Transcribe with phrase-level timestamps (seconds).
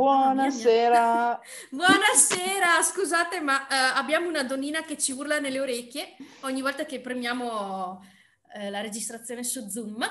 [0.00, 1.38] Buonasera.
[1.68, 7.00] Buonasera, scusate, ma uh, abbiamo una donnina che ci urla nelle orecchie ogni volta che
[7.00, 10.02] premiamo uh, la registrazione su Zoom.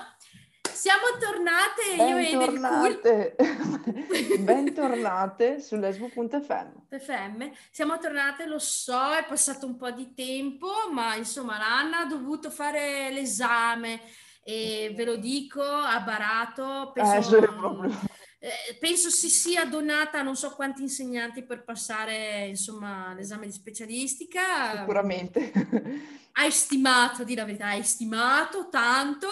[0.61, 2.99] Siamo tornate Bentornate.
[3.02, 6.97] io e Bentornate, bentornate su lesbo.fm.
[6.99, 7.49] FM.
[7.71, 12.51] Siamo tornate, lo so, è passato un po' di tempo, ma insomma l'Anna ha dovuto
[12.51, 14.01] fare l'esame
[14.43, 16.92] e ve lo dico, ha barato.
[16.93, 23.14] Penso, eh, eh, penso si sia donata a non so quanti insegnanti per passare insomma
[23.14, 24.78] l'esame di specialistica.
[24.79, 25.52] Sicuramente.
[26.32, 29.28] Hai stimato, di la verità, hai stimato tanto.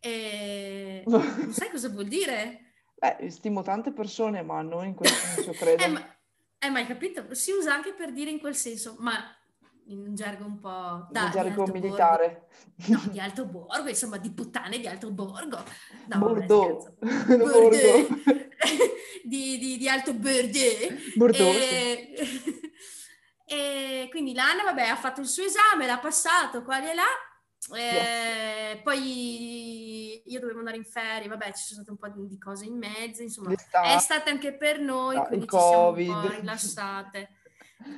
[0.00, 1.04] E...
[1.06, 2.72] non sai cosa vuol dire?
[2.96, 5.84] Beh, stimo tante persone, ma non in quel senso, credo.
[5.84, 6.16] eh, ma,
[6.58, 7.32] eh, ma hai capito?
[7.34, 9.32] Si usa anche per dire in quel senso, ma
[9.90, 12.46] in un gergo un po' da, in gergo militare.
[12.86, 15.62] No, di Alto Borgo, insomma, di puttane di Alto Borgo.
[16.08, 16.92] No, Bordeaux.
[16.98, 18.08] Bordeaux.
[19.24, 21.14] di, di, di, Alto Bordeaux.
[21.16, 22.60] Bordeaux e, sì.
[23.46, 27.04] e quindi l'Anna, vabbè, ha fatto il suo esame, l'ha passato qua e là.
[27.76, 28.82] Eh, yes.
[28.82, 32.78] Poi io dovevo andare in ferie, vabbè, ci sono state un po' di cose in
[32.78, 33.94] mezzo, insomma, L'estate.
[33.94, 36.06] è stata anche per noi, no, quindi ci COVID.
[36.06, 37.28] siamo un po' rilassate.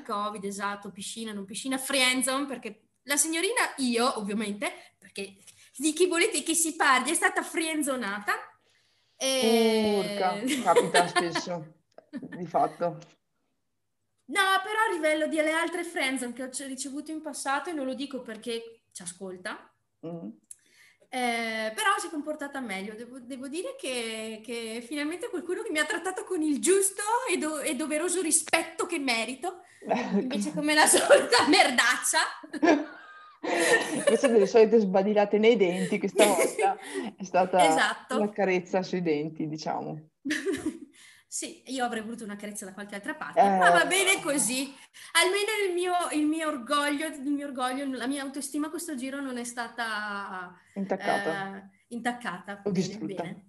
[0.05, 5.37] Covid, esatto, piscina, non piscina, friendzone, perché la signorina, io ovviamente, perché
[5.77, 8.35] di chi volete che si parli, è stata frienzonata.
[9.17, 9.95] E...
[9.99, 11.75] Urca, capita spesso,
[12.11, 12.99] di fatto.
[14.27, 17.87] No, però a livello di alle altre friendzone che ho ricevuto in passato, e non
[17.87, 19.73] lo dico perché ci ascolta,
[20.07, 20.29] mm.
[21.15, 25.79] Eh, però si è comportata meglio, devo, devo dire che, che, finalmente qualcuno che mi
[25.79, 29.61] ha trattato con il giusto e, do, e doveroso rispetto che merito,
[30.15, 32.19] invece come la solita merdaccia.
[33.95, 36.79] Invece delle solite sbadilate nei denti, questa volta
[37.15, 38.17] è stata esatto.
[38.17, 40.09] una carezza sui denti, diciamo.
[41.33, 43.57] Sì, io avrei voluto una carezza da qualche altra parte, eh.
[43.57, 44.71] ma va bene così.
[45.13, 49.39] Almeno il mio, il mio, orgoglio, il mio orgoglio, la mia autostima questo giro non
[49.39, 52.61] è stata intaccata, eh, intaccata.
[52.67, 53.23] O, distrutta.
[53.23, 53.45] Bene.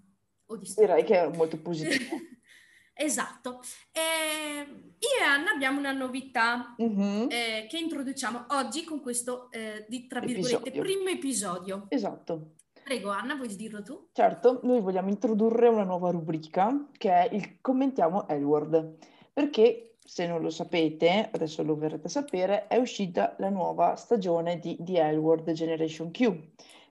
[0.45, 0.93] o distrutta.
[0.93, 2.15] Direi che è molto positivo.
[2.95, 3.61] esatto.
[3.91, 7.27] Eh, io e Anna abbiamo una novità mm-hmm.
[7.29, 10.81] eh, che introduciamo oggi con questo, eh, di, tra virgolette, episodio.
[10.81, 11.85] primo episodio.
[11.89, 12.53] Esatto.
[12.83, 14.09] Prego Anna, vuoi dirlo tu?
[14.11, 18.97] Certo, noi vogliamo introdurre una nuova rubrica che è il commentiamo Elward,
[19.31, 24.59] perché se non lo sapete, adesso lo verrete a sapere, è uscita la nuova stagione
[24.59, 26.17] di The Elward Generation Q,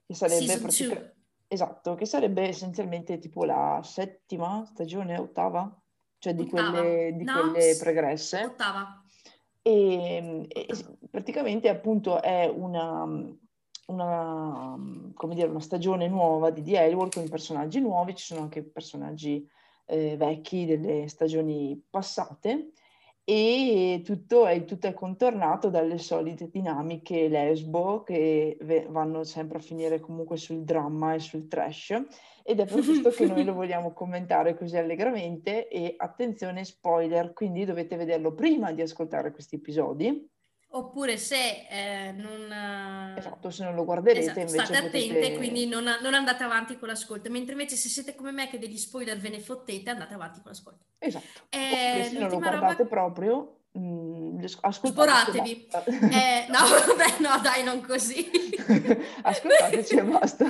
[0.06, 1.16] che sarebbe praticamente...
[1.47, 5.78] Esatto, che sarebbe essenzialmente tipo la settima stagione, ottava?
[6.16, 6.70] Cioè di ottava.
[6.70, 8.44] quelle, di no, quelle pregresse.
[8.44, 9.04] Ottava.
[9.60, 10.66] E, e
[11.10, 13.04] praticamente appunto è una,
[13.87, 14.76] una,
[15.15, 19.47] come dire, una stagione nuova di The Elworld con personaggi nuovi, ci sono anche personaggi
[19.87, 22.72] eh, vecchi delle stagioni passate
[23.25, 29.60] e tutto è, tutto è, contornato dalle solite dinamiche lesbo che v- vanno sempre a
[29.60, 32.03] finire comunque sul dramma e sul trash
[32.42, 37.65] ed è per questo che noi lo vogliamo commentare così allegramente e attenzione spoiler, quindi
[37.65, 40.28] dovete vederlo prima di ascoltare questi episodi
[40.75, 42.50] Oppure se eh, non...
[42.50, 45.37] Eh, esatto, se non lo guarderete esatto, invece state attente, potete...
[45.37, 47.28] quindi non, non, andate avanti con l'ascolto.
[47.28, 50.50] Mentre invece se siete come me che degli spoiler ve ne fottete, andate avanti con
[50.50, 50.84] l'ascolto.
[50.99, 51.43] Esatto.
[51.50, 52.88] Eh, se non lo guardate roba...
[52.88, 54.88] proprio, mh, mm, ascoltate.
[54.88, 55.69] Sporatevi.
[56.10, 56.59] eh, no,
[56.97, 58.31] vabbè, no, dai, non così.
[59.21, 60.47] Ascoltateci e basta.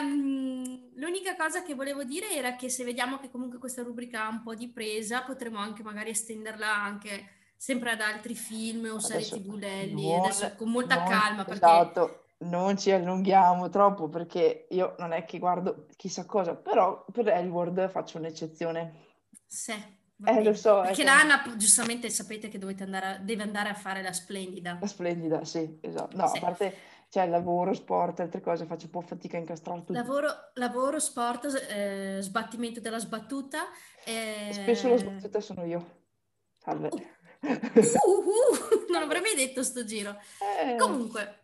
[0.00, 4.28] um, l'unica cosa che volevo dire era che se vediamo che comunque questa rubrica ha
[4.28, 9.24] un po' di presa, potremo anche magari estenderla anche sempre ad altri film o serie
[9.24, 11.44] tv Lelli, adesso con molta non, calma.
[11.44, 11.64] Perché...
[11.64, 17.28] Esatto, non ci allunghiamo troppo perché io non è che guardo chissà cosa, però per
[17.28, 19.10] Elward faccio un'eccezione.
[19.46, 20.00] Sì.
[20.24, 20.80] Eh, lo so.
[20.80, 24.78] Perché l'Anna, giustamente sapete che dovete andare a, deve andare a fare la splendida.
[24.80, 26.16] La splendida, sì, esatto.
[26.16, 26.38] No, sì.
[26.38, 26.76] a parte
[27.08, 29.92] c'è lavoro, sport, altre cose, faccio un po' fatica a incastrare tutto.
[29.92, 33.66] Lavoro, lavoro sport, eh, sbattimento della sbattuta.
[34.04, 34.50] Eh...
[34.52, 36.00] Spesso la sbattuta sono io.
[36.58, 36.88] Salve.
[36.90, 37.20] Uh.
[37.42, 40.16] Uh, uh, non avrei mai detto sto giro.
[40.64, 40.76] Eh.
[40.76, 41.40] Comunque,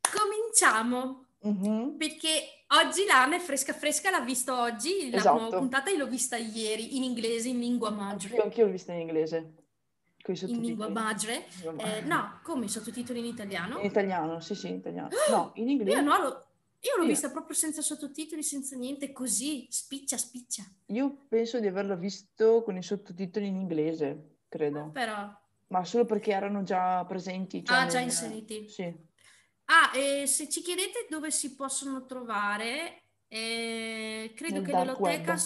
[0.00, 1.26] cominciamo.
[1.46, 1.96] Mm-hmm.
[1.96, 5.48] Perché oggi è fresca fresca, l'ha visto oggi, esatto.
[5.50, 8.36] la puntata e l'ho vista ieri in inglese, in lingua madre.
[8.36, 9.54] Io anch'io l'ho vista in inglese.
[10.26, 11.46] In lingua madre?
[11.78, 13.78] Eh, no, come i sottotitoli in italiano?
[13.78, 15.08] In italiano, sì, sì, in italiano.
[15.30, 15.96] No, in inglese.
[15.96, 16.46] Io, no, lo,
[16.78, 20.62] io l'ho vista proprio senza sottotitoli, senza niente, così, spiccia, spiccia.
[20.86, 24.90] Io penso di averlo visto con i sottotitoli in inglese credo.
[24.90, 25.34] Però...
[25.68, 27.64] Ma solo perché erano già presenti.
[27.64, 27.90] Cioè ah, nel...
[27.90, 28.68] già inseriti.
[28.68, 28.92] Sì.
[29.66, 35.36] Ah, e se ci chiedete dove si possono trovare, eh, credo nel che l'Eloteca...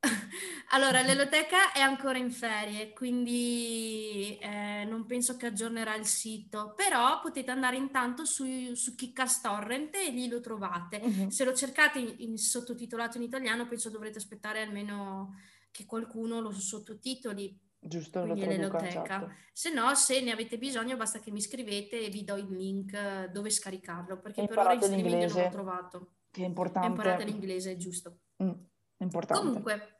[0.70, 7.20] Allora, l'Eloteca è ancora in ferie, quindi eh, non penso che aggiornerà il sito, però
[7.20, 11.00] potete andare intanto su, su Kickcast Torrent e lì lo trovate.
[11.02, 11.30] Uh-huh.
[11.30, 15.36] Se lo cercate in, in, sottotitolato in italiano, penso dovrete aspettare almeno
[15.70, 17.56] che qualcuno lo sottotitoli.
[17.86, 18.88] Giusto, quindi l'Eloteca.
[18.88, 19.32] Certo.
[19.52, 23.26] Se no, se ne avete bisogno, basta che mi scrivete e vi do il link
[23.26, 26.14] dove scaricarlo, perché per ora in streaming non l'ho trovato.
[26.30, 26.88] Che è importante.
[26.88, 28.20] Imparate l'inglese, giusto.
[28.42, 28.52] Mm,
[28.98, 29.44] importante.
[29.44, 29.98] Comunque,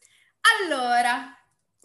[0.62, 1.30] allora,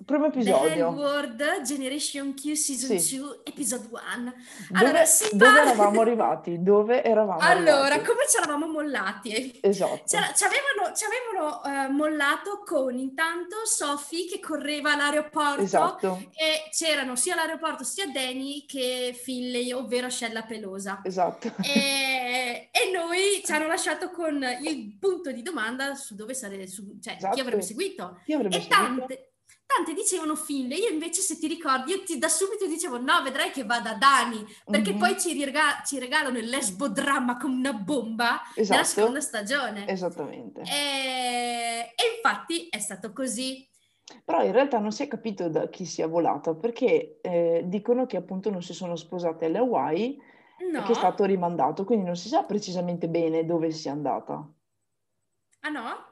[0.05, 0.91] primo episodio.
[0.91, 3.17] Bell World Generation Q Season sì.
[3.17, 4.33] 2 Episode 1.
[4.73, 6.63] Allora, dove, dove eravamo arrivati?
[6.63, 8.05] Dove eravamo allora, arrivati?
[8.05, 9.59] come ci eravamo mollati?
[9.61, 10.03] Esatto.
[10.05, 16.29] Ci avevano, ci avevano uh, mollato con intanto Sophie che correva all'aeroporto esatto.
[16.33, 21.01] e c'erano sia all'aeroporto sia Danny che Finley, ovvero Scella Pelosa.
[21.03, 21.51] Esatto.
[21.61, 26.97] E, e, noi ci hanno lasciato con il punto di domanda su dove sarebbe, su,
[27.01, 27.35] cioè esatto.
[27.35, 28.19] chi avrebbe seguito.
[28.25, 28.81] Chi avrebbe e seguito?
[28.81, 29.29] tante,
[29.75, 33.51] tante dicevano Finley, io invece se ti ricordi, io ti, da subito dicevo no, vedrai
[33.51, 34.99] che va da Dani, perché mm-hmm.
[34.99, 38.71] poi ci, rega- ci, regalano il lesbo-dramma come una bomba esatto.
[38.71, 39.87] nella seconda stagione.
[39.87, 40.61] Esattamente.
[40.61, 43.67] E, e infatti è stato così.
[44.25, 48.17] Però in realtà non si è capito da chi sia volata, perché eh, dicono che
[48.17, 50.19] appunto non si sono sposate alle Hawaii
[50.71, 50.81] no.
[50.81, 54.51] che è stato rimandato, quindi non si sa precisamente bene dove sia andata.
[55.61, 56.08] Ah no?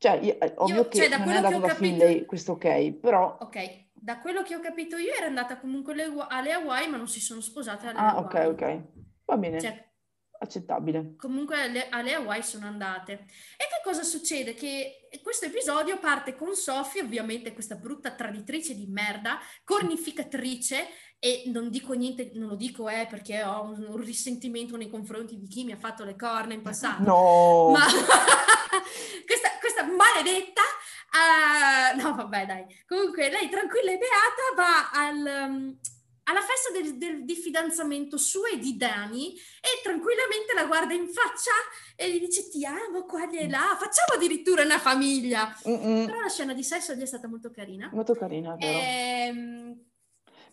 [0.00, 1.84] Cioè, io, ovvio io, che cioè, non è andato da capito...
[1.84, 3.36] Finlay, questo ok, però...
[3.38, 5.92] Ok, da quello che ho capito io era andata comunque
[6.28, 8.34] alle Hawaii, ma non si sono sposate alle ah, Hawaii.
[8.34, 8.80] Ah, ok, ok.
[9.26, 9.60] Va bene.
[9.60, 9.90] Cioè,
[10.38, 11.16] accettabile.
[11.18, 13.12] Comunque alle, alle, Hawaii sono andate.
[13.12, 14.54] E che cosa succede?
[14.54, 20.86] Che questo episodio parte con Sophie, ovviamente questa brutta traditrice di merda, cornificatrice,
[21.18, 25.38] e non dico niente, non lo dico eh, perché ho un, un risentimento nei confronti
[25.38, 27.02] di chi mi ha fatto le corna in passato.
[27.02, 27.68] No!
[27.70, 27.84] Ma
[29.26, 29.50] questa,
[29.80, 30.62] questa maledetta
[31.10, 32.64] Uh, no, vabbè, dai.
[32.86, 35.76] Comunque, lei tranquilla e beata va al, um,
[36.22, 41.08] alla festa del, del, di fidanzamento sua e di Dani e tranquillamente la guarda in
[41.08, 41.50] faccia
[41.96, 45.52] e gli dice ti amo qua e là, facciamo addirittura una famiglia.
[45.66, 46.06] Mm-mm.
[46.06, 47.90] Però la scena di sesso gli è stata molto carina.
[47.92, 48.78] Molto carina, vero.
[48.78, 49.84] Ehm...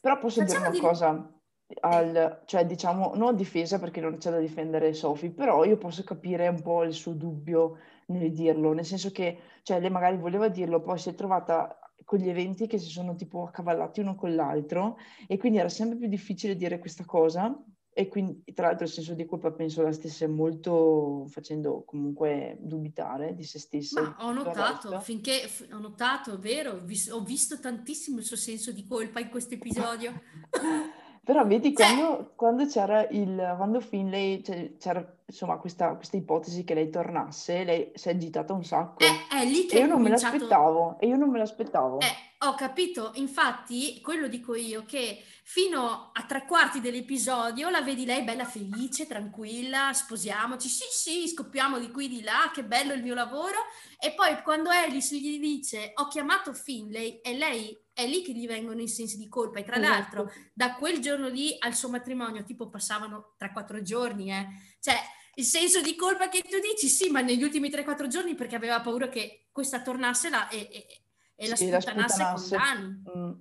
[0.01, 1.36] Però posso dire una cosa?
[1.81, 6.03] Al, cioè diciamo non a difesa perché non c'è da difendere Sophie, però io posso
[6.03, 7.77] capire un po' il suo dubbio
[8.07, 12.19] nel dirlo, nel senso che cioè, lei magari voleva dirlo, poi si è trovata con
[12.19, 14.97] gli eventi che si sono tipo accavallati uno con l'altro
[15.27, 17.53] e quindi era sempre più difficile dire questa cosa
[17.91, 23.33] e quindi tra l'altro il senso di colpa penso la stesse molto facendo comunque dubitare
[23.33, 24.01] di se stessa.
[24.01, 26.79] Ma ho notato, finché ho notato, è vero,
[27.11, 30.13] ho visto tantissimo il suo senso di colpa in questo episodio.
[31.27, 36.73] Però vedi, quando, quando c'era il, quando Finlay, cioè, c'era insomma questa, questa, ipotesi che
[36.73, 39.03] lei tornasse, lei si è agitata un sacco.
[39.03, 40.31] È, è lì che e io non cominciato...
[40.31, 41.99] me l'aspettavo, e io non me l'aspettavo.
[41.99, 42.05] Eh,
[42.39, 48.23] ho capito, infatti, quello dico io, che fino a tre quarti dell'episodio la vedi lei
[48.23, 53.15] bella felice, tranquilla, sposiamoci, sì sì, scoppiamo di qui di là, che bello il mio
[53.15, 53.57] lavoro,
[53.99, 58.45] e poi quando Alice gli dice ho chiamato Finlay e lei è lì che gli
[58.45, 59.57] vengono i sensi di colpa.
[59.57, 59.91] E tra esatto.
[59.91, 64.47] l'altro, da quel giorno lì al suo matrimonio, tipo passavano 3-4 giorni, eh.
[64.79, 64.95] Cioè,
[65.33, 68.81] il senso di colpa che tu dici, sì, ma negli ultimi 3-4 giorni perché aveva
[68.81, 71.01] paura che questa tornasse là e, e,
[71.37, 73.03] e la sì, sputtanasse con Dani.
[73.17, 73.31] Mm.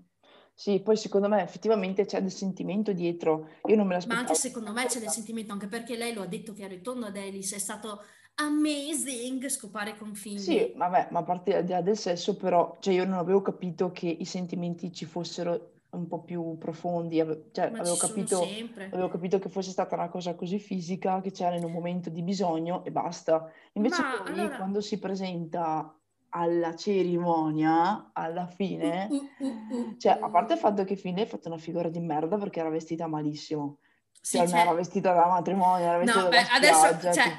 [0.54, 3.48] Sì, poi secondo me effettivamente c'è del sentimento dietro.
[3.66, 4.22] Io non me l'aspettavo.
[4.22, 6.80] Ma anche secondo me c'è del sentimento, anche perché lei lo ha detto chiaro e
[6.80, 8.00] tondo ad Alice, è stato
[8.36, 10.38] amazing scopare con figli.
[10.38, 13.42] Sì, vabbè, ma a parte al di là del sesso, però, cioè io non avevo
[13.42, 17.16] capito che i sentimenti ci fossero un po' più profondi,
[17.52, 18.42] cioè avevo capito,
[18.90, 22.22] avevo capito, che fosse stata una cosa così fisica che c'era in un momento di
[22.22, 23.50] bisogno e basta.
[23.72, 24.56] Invece ma, poi allora...
[24.56, 25.94] quando si presenta
[26.36, 31.26] alla cerimonia, alla fine, uh, uh, uh, cioè a parte il fatto che Fine ha
[31.26, 33.78] fatto una figura di merda perché era vestita malissimo,
[34.20, 37.38] sì, cioè, era vestita da matrimonio, era vestita no, da beh, adesso, cioè,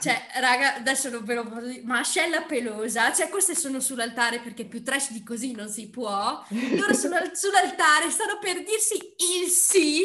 [0.00, 4.40] cioè, raga, adesso non ve lo posso dire, ma ascella pelosa, cioè queste sono sull'altare
[4.40, 9.48] perché più trash di così non si può, loro sono sull'altare, stanno per dirsi il
[9.50, 10.04] sì,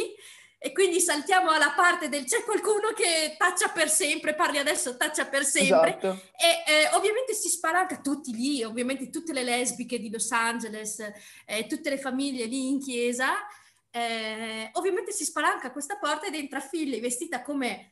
[0.58, 5.26] e quindi saltiamo alla parte del c'è qualcuno che taccia per sempre, parli adesso, taccia
[5.26, 5.98] per sempre.
[5.98, 6.22] Esatto.
[6.36, 11.00] E eh, ovviamente si spalanca tutti lì, ovviamente tutte le lesbiche di Los Angeles,
[11.46, 13.36] eh, tutte le famiglie lì in chiesa
[13.98, 17.92] eh, ovviamente si spalanca questa porta ed entra Philly vestita come,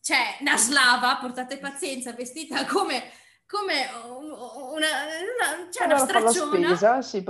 [0.00, 3.10] cioè, una slava, portate pazienza, vestita come,
[3.52, 6.74] come una, una, cioè una stracciona.
[6.74, 7.22] Spesa, sì.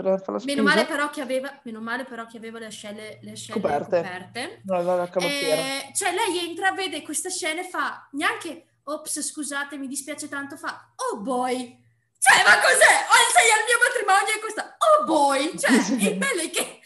[0.44, 3.96] Meno male però che aveva, meno male però che aveva le ascelle, le ascelle coperte.
[3.96, 4.60] coperte.
[4.64, 9.88] No, la eh, cioè lei entra, vede questa scena e fa neanche, ops scusate mi
[9.88, 11.76] dispiace tanto, fa, oh boy,
[12.18, 12.94] Cioè, ma cos'è?
[13.10, 14.76] Oh, sei al mio matrimonio e questa...
[14.78, 15.58] Oh boy!
[15.58, 15.72] Cioè,
[16.08, 16.78] il bello è che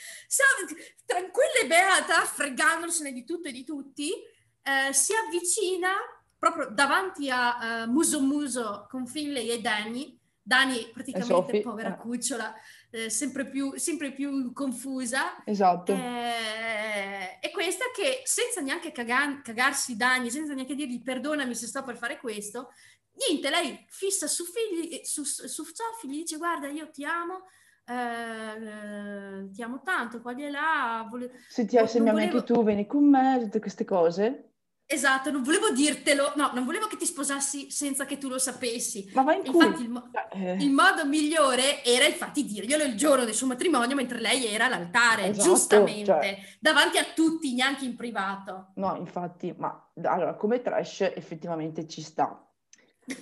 [1.05, 5.91] tranquilla e beata, fregandosene di tutto e di tutti, eh, si avvicina
[6.39, 10.19] proprio davanti a uh, muso muso con Finlay e Danny.
[10.47, 11.99] Danny praticamente povera eh.
[11.99, 12.55] cucciola,
[12.91, 15.43] eh, sempre, più, sempre, più, confusa.
[15.45, 15.93] Esatto.
[15.93, 21.83] Eh, e questa che senza neanche caga- cagarsi Danny, senza neanche dirgli perdonami se sto
[21.83, 22.69] per fare questo,
[23.29, 27.47] niente, lei fissa su, figli, su, su Sophie, gli dice guarda io ti amo,
[27.85, 31.07] eh, ti amo tanto, qua di là.
[31.11, 31.33] Vole...
[31.49, 32.39] Se, ti, se mi ami volevo...
[32.39, 34.53] anche tu, vieni con me, tutte queste cose.
[34.89, 39.11] Esatto, non volevo dirtelo, no, non volevo che ti sposassi senza che tu lo sapessi.
[39.15, 40.53] Ma vai in Infatti il, mo- eh.
[40.53, 45.31] il, modo migliore era infatti dirglielo il giorno del suo matrimonio mentre lei era all'altare,
[45.31, 46.39] esatto, giustamente, cioè...
[46.61, 48.69] davanti a tutti, neanche in privato.
[48.77, 52.49] No, infatti, ma allora come trash effettivamente ci sta.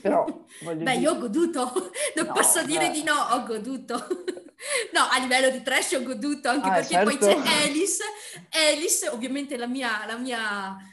[0.03, 0.27] Però,
[0.61, 0.95] Beh, dire...
[0.97, 1.73] io ho goduto,
[2.17, 2.67] non no, posso beh.
[2.67, 3.95] dire di no, ho goduto.
[4.93, 7.17] no, a livello di trash ho goduto, anche ah, perché certo.
[7.17, 8.05] poi c'è Alice,
[8.51, 10.05] Alice ovviamente la mia...
[10.07, 10.93] La mia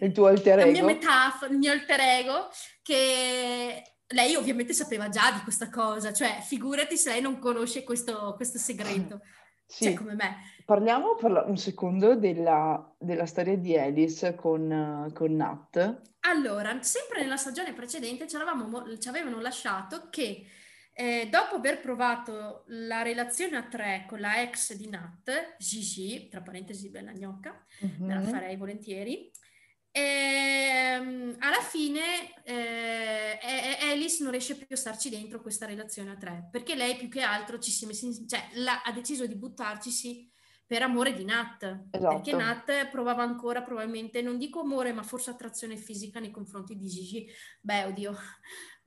[0.00, 0.66] il tuo alter ego.
[0.66, 2.48] La mia metafora, il mio alter ego,
[2.82, 8.34] che lei ovviamente sapeva già di questa cosa, cioè figurati se lei non conosce questo,
[8.36, 9.20] questo segreto,
[9.66, 9.84] sì.
[9.84, 10.36] cioè come me.
[10.64, 16.00] Parliamo per un secondo della, della storia di Alice con, con Nat.
[16.20, 18.36] Allora, sempre nella stagione precedente ci,
[19.00, 20.46] ci avevano lasciato che
[20.94, 26.42] eh, dopo aver provato la relazione a tre con la ex di Nat, Gigi, tra
[26.42, 28.04] parentesi bella gnocca, mm-hmm.
[28.04, 29.30] me la farei volentieri,
[29.90, 33.38] ehm, alla fine eh,
[33.90, 37.22] Alice non riesce più a starci dentro questa relazione a tre, perché lei più che
[37.22, 40.30] altro ci si è messa in, cioè, la, ha deciso di buttarcisi
[40.66, 42.14] per amore di Nat, esatto.
[42.14, 46.86] perché Nat provava ancora probabilmente, non dico amore, ma forse attrazione fisica nei confronti di
[46.86, 47.26] Gigi.
[47.60, 48.16] Beh, oddio,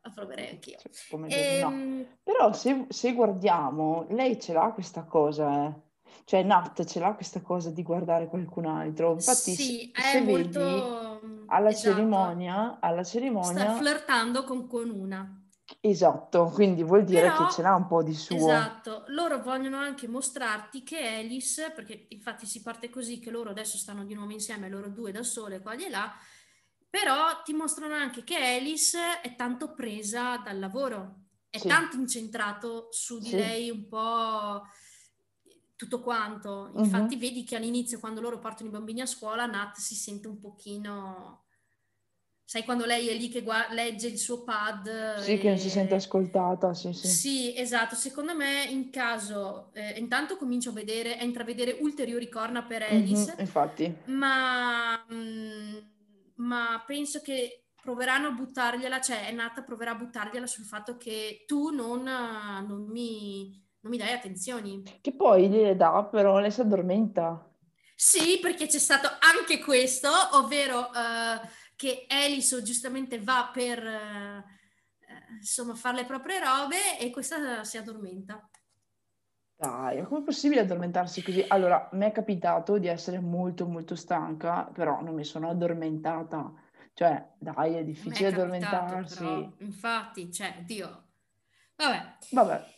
[0.05, 0.77] la proverei anch'io.
[0.77, 1.71] Cioè, e, no.
[1.71, 5.83] Ehm, Però se, se, guardiamo, lei ce l'ha questa cosa, eh.
[6.23, 9.13] Cioè Nat ce l'ha questa cosa di guardare qualcun altro.
[9.13, 10.59] Infatti sì, se, se molto...
[10.59, 11.95] vedi alla esatto.
[11.95, 13.61] cerimonia, alla cerimonia...
[13.61, 15.41] Sta flirtando con, con una.
[15.81, 18.35] Esatto, quindi vuol dire Però, che ce l'ha un po' di suo.
[18.35, 23.77] Esatto, loro vogliono anche mostrarti che Alice, perché infatti si parte così che loro adesso
[23.77, 26.11] stanno di nuovo insieme, loro due da sole qua e là,
[26.95, 31.67] però ti mostrano anche che Alice è tanto presa dal lavoro, è sì.
[31.67, 33.35] tanto incentrato su di sì.
[33.35, 34.61] lei un po'
[35.75, 36.71] tutto quanto.
[36.73, 36.83] Mhm.
[36.85, 37.19] Infatti uh-huh.
[37.19, 41.43] vedi che all'inizio quando loro partono i bambini a scuola Nat si sente un pochino...
[42.45, 45.17] Sai quando lei è lì che guarda, legge il suo pad?
[45.17, 45.37] Sì, e...
[45.37, 47.07] che non si sente ascoltata, sì, sì.
[47.07, 47.95] Sì, esatto.
[47.95, 52.95] Secondo me in caso, eh, intanto comincio a vedere, a intravedere ulteriori corna per mhm,
[52.95, 53.31] Alice.
[53.31, 53.95] Uh-huh, infatti.
[54.05, 55.03] Ma...
[55.09, 55.77] Mh, mm,
[56.35, 61.43] ma penso che proveranno a buttargliela, cioè è nata proverà a buttargliela sul fatto che
[61.45, 64.81] tu non, non, mi, non mi dai attenzioni.
[64.99, 67.47] Che poi gliele dà, però lei si addormenta.
[67.95, 75.75] Sì, perché c'è stato anche questo, ovvero uh, che Eliso giustamente va per uh, insomma
[75.75, 78.49] fare le proprie robe e questa si addormenta.
[79.57, 81.43] Dai, ma com'è possibile addormentarsi così?
[81.47, 86.53] Allora, mi è capitato di essere molto molto stanca, però non mi sono addormentata.
[86.93, 89.23] Cioè, dai, è difficile capitato, addormentarsi.
[89.23, 91.03] Però, infatti, cioè, Dio.
[91.75, 92.17] Vabbè.
[92.31, 92.73] Vabbè.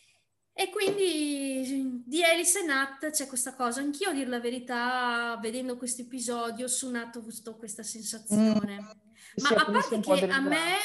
[0.53, 3.81] E quindi di Alice e Nat c'è questa cosa.
[3.81, 8.81] Anch'io, a dire la verità, vedendo questo episodio, su Nat ho avuto questa sensazione.
[8.81, 9.43] Mm.
[9.43, 10.77] Ma a parte che a me,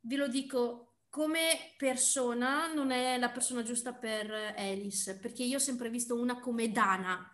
[0.00, 0.85] ve lo dico,
[1.16, 6.38] come persona non è la persona giusta per Alice, perché io ho sempre visto una
[6.38, 7.26] come Dana,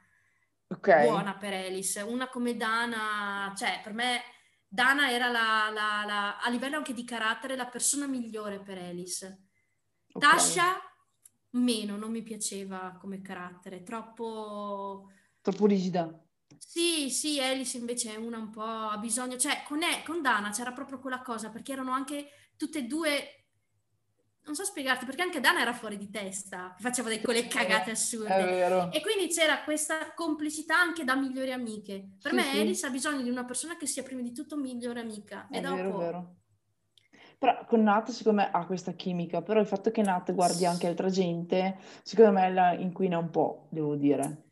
[0.68, 1.08] okay.
[1.08, 4.20] buona per Alice, una come Dana, cioè per me
[4.68, 9.48] Dana era la, la, la, a livello anche di carattere la persona migliore per Alice.
[10.12, 10.30] Okay.
[10.30, 10.80] Tasha
[11.54, 15.10] meno, non mi piaceva come carattere, troppo...
[15.40, 16.08] Troppo rigida.
[16.56, 20.70] Sì, sì, Alice invece è una un po', ha bisogno, cioè con, con Dana c'era
[20.70, 23.41] proprio quella cosa, perché erano anche tutte e due
[24.44, 28.90] non so spiegarti perché anche Dana era fuori di testa, faceva delle quelle cagate assurde.
[28.90, 32.16] E quindi c'era questa complicità anche da migliori amiche.
[32.20, 32.60] Per sì, me sì.
[32.60, 35.46] Alice ha bisogno di una persona che sia prima di tutto migliore amica.
[35.50, 35.76] È e dopo...
[35.76, 36.36] vero, vero.
[37.38, 40.86] Però con Nat secondo me ha questa chimica, però il fatto che Nat guardi anche
[40.86, 44.50] altra gente, secondo me la inquina un po', devo dire.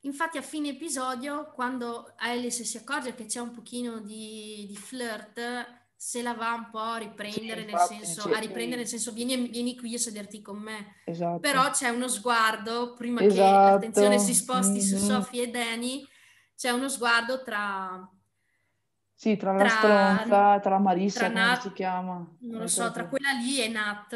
[0.00, 5.40] Infatti a fine episodio, quando Alice si accorge che c'è un pochino di, di flirt,
[5.96, 9.48] se la va un po' a riprendere, sì, nel senso, a riprendere nel senso vieni,
[9.48, 10.96] vieni, qui a sederti con me.
[11.06, 11.40] Esatto.
[11.40, 13.34] Però c'è uno sguardo, prima esatto.
[13.34, 14.80] che l'attenzione si sposti mm-hmm.
[14.80, 16.06] su Sophie e Danny,
[16.54, 18.08] c'è uno sguardo tra,
[19.14, 22.36] Sì, tra, la stronza, tra Marissa, tra come Nat, si chiama?
[22.40, 24.14] Non lo so, tra quella lì e Nat,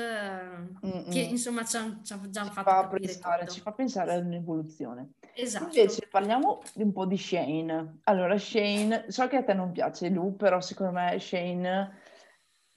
[0.85, 1.11] Mm-mm.
[1.11, 5.13] che insomma ci hanno già ci fatto fa pensare, Ci fa pensare ad un'evoluzione.
[5.41, 5.65] Esatto.
[5.65, 8.01] Invece parliamo un po' di Shane.
[8.05, 11.99] Allora, Shane, so che a te non piace Lu, però secondo me Shane,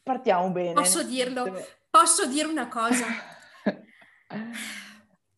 [0.01, 0.74] partiamo bene.
[0.74, 1.65] Posso dirlo?
[1.89, 3.05] Posso dire una cosa?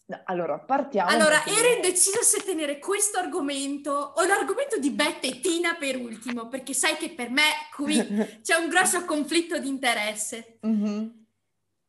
[0.08, 1.10] No, allora, partiamo.
[1.10, 6.48] Allora, ero indecisa se tenere questo argomento o l'argomento di Bette e Tina per ultimo,
[6.48, 7.42] perché sai che per me
[7.74, 7.98] qui
[8.44, 10.60] c'è un grosso conflitto di interesse.
[10.66, 11.08] Mm-hmm.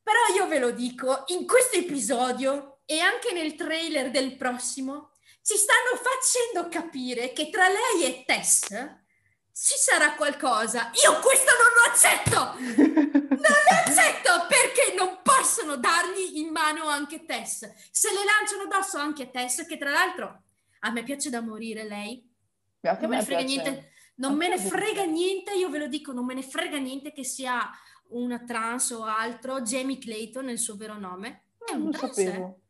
[0.02, 5.10] Però io ve lo dico, in questo episodio e anche nel trailer del prossimo,
[5.46, 8.66] ci stanno facendo capire che tra lei e Tess
[9.52, 10.90] ci sarà qualcosa.
[11.04, 13.14] Io questo non lo accetto!
[13.36, 17.70] Non lo accetto perché non possono dargli in mano anche Tess.
[17.92, 20.42] Se le lanciano addosso anche Tess, che tra l'altro
[20.80, 22.28] a me piace da morire lei.
[22.80, 23.44] Non me ne frega piace.
[23.44, 23.90] niente.
[24.16, 27.22] Non me ne frega niente, io ve lo dico, non me ne frega niente che
[27.22, 27.70] sia
[28.08, 29.60] una trans o altro.
[29.60, 31.50] Jamie Clayton è il suo vero nome.
[31.64, 32.14] È un non trans.
[32.14, 32.60] Sapevo.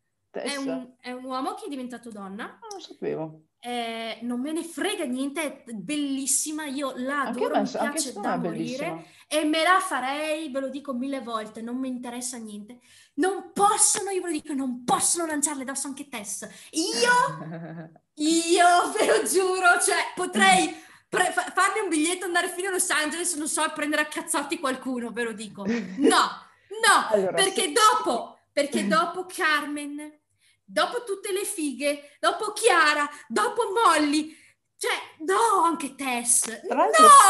[0.43, 2.59] È un, è un, uomo che è diventato donna.
[2.77, 3.41] Non lo sapevo.
[3.59, 9.07] Eh, non me ne frega niente, è bellissima, io la adoro, mi piace da morire
[9.27, 12.79] e me la farei, ve lo dico mille volte, non mi interessa niente.
[13.15, 16.47] Non possono, io ve lo dico, non possono lanciarle addosso anche Tess.
[16.73, 20.73] Io, io ve lo giuro, cioè potrei
[21.09, 25.11] pre- farmi un biglietto, andare fino a Los Angeles, non so, prendere a cazzotti qualcuno,
[25.11, 25.65] ve lo dico.
[25.65, 27.73] No, no, allora, perché sì.
[27.73, 30.25] dopo, perché dopo Carmen
[30.67, 34.37] dopo tutte le fighe, dopo Chiara, dopo Molly,
[34.79, 34.93] cioè,
[35.25, 36.47] no, anche Tess.
[36.69, 36.83] No,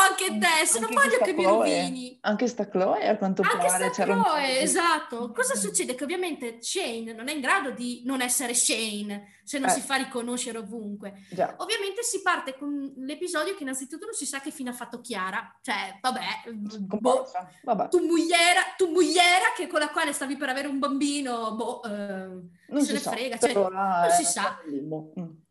[0.08, 2.18] anche Tess, anche non voglio che Chloe, mi rovini.
[2.22, 3.92] Anche sta Chloe a quanto anche pare.
[3.92, 5.30] Sta Chloe, esatto.
[5.30, 5.94] Cosa succede?
[5.94, 9.72] Che ovviamente Shane non è in grado di non essere Shane se non eh.
[9.72, 11.24] si fa riconoscere ovunque.
[11.30, 11.54] Già.
[11.58, 15.56] Ovviamente si parte con l'episodio che innanzitutto non si sa che fine ha fatto Chiara.
[15.62, 17.30] Cioè, vabbè, boh,
[17.62, 17.88] vabbè.
[17.90, 21.90] Tu, mugliera, tu mugliera che con la quale stavi per avere un bambino, boh, eh,
[21.90, 23.38] non se ne sa, frega.
[23.38, 24.58] Cioè, non si sa.
[24.68, 25.44] Mm.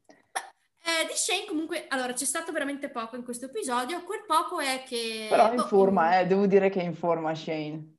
[0.87, 4.83] Eh, di Shane comunque, allora c'è stato veramente poco in questo episodio, quel poco è
[4.85, 5.25] che...
[5.27, 7.95] Però in boh, forma, eh, devo dire che è in forma Shane.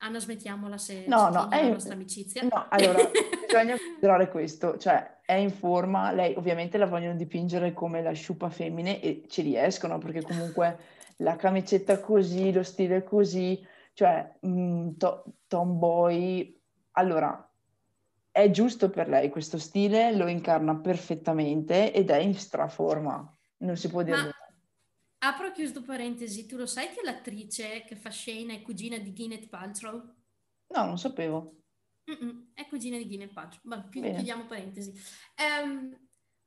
[0.00, 2.42] Anna smettiamola se no, no, è la nostra amicizia.
[2.42, 3.08] No, allora,
[3.46, 8.50] bisogna considerare questo, cioè è in forma, lei ovviamente la vogliono dipingere come la sciupa
[8.50, 10.78] femmine e ci riescono perché comunque
[11.18, 16.60] la camicetta così, lo stile così, cioè mh, mm, to- tomboy,
[16.92, 17.48] allora
[18.34, 23.88] è giusto per lei questo stile, lo incarna perfettamente ed è in straforma, non si
[23.88, 24.34] può dire Ma,
[25.18, 29.12] Apro e chiuso parentesi, tu lo sai che l'attrice che fa Shane è cugina di
[29.12, 30.14] Gwyneth Paltrow?
[30.66, 31.60] No, non sapevo.
[32.10, 34.92] Mm-mm, è cugina di Gwyneth Paltrow, ma chiudiamo parentesi.
[35.38, 35.96] Um,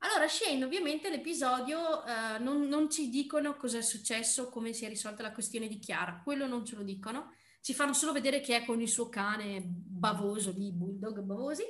[0.00, 4.88] allora, Shane, ovviamente l'episodio uh, non, non, ci dicono cosa è successo, come si è
[4.90, 8.56] risolta la questione di Chiara, quello non ce lo dicono, ci fanno solo vedere che
[8.56, 11.64] è con il suo cane bavoso lì, bulldog bavosi,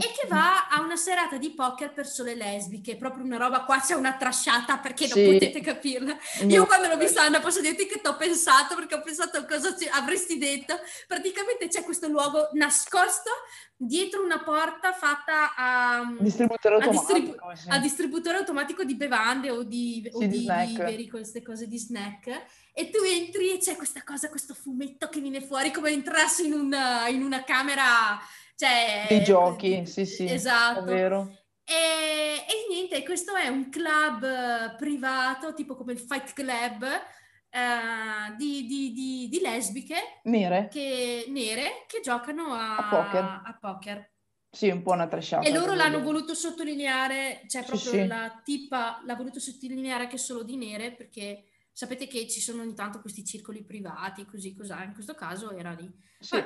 [0.00, 3.80] e che va a una serata di poker per sole lesbiche, proprio una roba, qua
[3.80, 5.20] c'è una trasciata perché sì.
[5.20, 6.16] non potete capirla.
[6.46, 9.76] Io quando l'ho vista Anna posso dirti che ti ho pensato, perché ho pensato cosa
[9.76, 10.78] ci avresti detto,
[11.08, 13.30] praticamente c'è questo luogo nascosto
[13.76, 17.68] dietro una porta fatta a distributore automatico, a, distribu- sì.
[17.68, 21.76] a distributore automatico di bevande o di, sì, o di, di viveri, queste cose di
[21.76, 22.44] snack
[22.78, 26.52] e tu entri e c'è questa cosa, questo fumetto che viene fuori come entrassi in
[26.52, 28.18] una, in una camera
[28.58, 30.28] cioè, I giochi, sì, sì.
[30.28, 30.80] Esatto.
[30.80, 31.32] È vero.
[31.64, 38.66] E, e, niente, questo è un club privato, tipo come il Fight Club, uh, di,
[38.66, 40.66] di, di, di, lesbiche nere.
[40.72, 43.42] Che, nere che giocano a, a, poker.
[43.44, 44.10] a poker.
[44.50, 45.46] Sì, un po' una trasciata.
[45.46, 48.06] E loro l'hanno voluto sottolineare, cioè proprio sì, sì.
[48.08, 51.44] la tipa l'ha voluto sottolineare che solo di nere, perché
[51.78, 55.70] sapete che ci sono ogni tanto questi circoli privati, così, cos'è, in questo caso era
[55.70, 55.88] lì.
[56.18, 56.34] Sì.
[56.34, 56.44] E,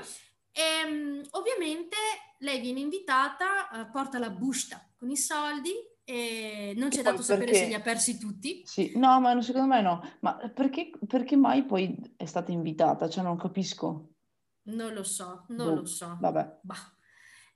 [0.52, 1.96] ehm, ovviamente
[2.40, 5.72] lei viene invitata, uh, porta la busta con i soldi
[6.04, 8.60] e non ci è dato sapere se li ha persi tutti.
[8.66, 10.02] Sì, no, ma secondo me no.
[10.20, 13.08] Ma perché, perché mai poi è stata invitata?
[13.08, 14.16] Cioè non capisco.
[14.64, 16.18] Non lo so, non boh, lo so.
[16.20, 16.58] Vabbè.
[16.60, 16.92] Bah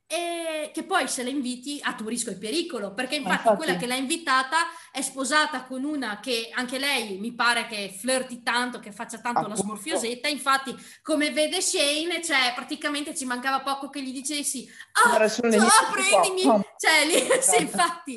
[0.08, 3.76] e che poi se la inviti a tuo rischio e pericolo, perché infatti, infatti, quella
[3.76, 4.56] che l'ha invitata
[4.92, 9.40] è sposata con una che anche lei mi pare che flirti tanto, che faccia tanto
[9.40, 9.56] Appunto.
[9.56, 15.14] la smorfiosetta, infatti come vede Shane, cioè praticamente ci mancava poco che gli dicessi ah,
[15.14, 16.42] oh, prendimi,
[16.78, 18.14] cioè lì, sì, infatti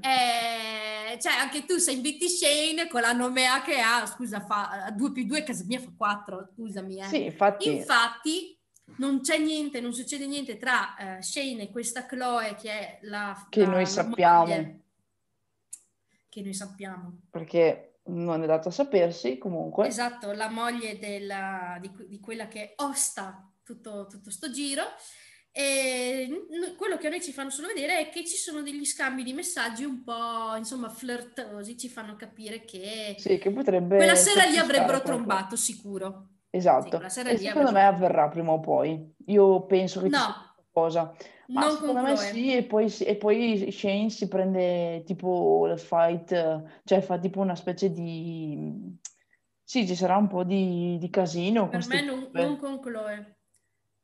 [0.00, 5.12] eh, cioè anche tu se inviti Shane con la nomea che ha, scusa fa 2
[5.12, 7.04] più 2 casa mia fa 4, scusami eh.
[7.04, 8.57] sì, infatti, infatti
[8.96, 13.46] non c'è niente, non succede niente tra uh, Shane e questa Chloe che è la...
[13.48, 14.80] Che la, noi sappiamo.
[16.28, 17.20] che noi sappiamo.
[17.30, 19.86] Perché non è dato a sapersi comunque.
[19.86, 24.82] Esatto, la moglie della, di, di, quella che osta tutto, tutto sto giro.
[25.50, 26.46] E
[26.76, 29.32] quello che a noi ci fanno solo vedere è che ci sono degli scambi di
[29.32, 34.56] messaggi un po' insomma flirtosi, ci fanno capire che, sì, che potrebbe quella sera gli
[34.56, 36.37] avrebbero trombato sicuro.
[36.50, 39.14] Esatto, sì, e secondo me avverrà prima o poi.
[39.26, 40.54] Io penso che no.
[40.70, 41.14] cosa.
[41.48, 46.82] Ma non secondo me sì, e poi, e poi, Shane si prende tipo il fight,
[46.84, 48.96] cioè fa tipo una specie di...
[49.62, 51.68] Sì, ci sarà un po' di, di casino.
[51.68, 53.36] Per me non, non conclue.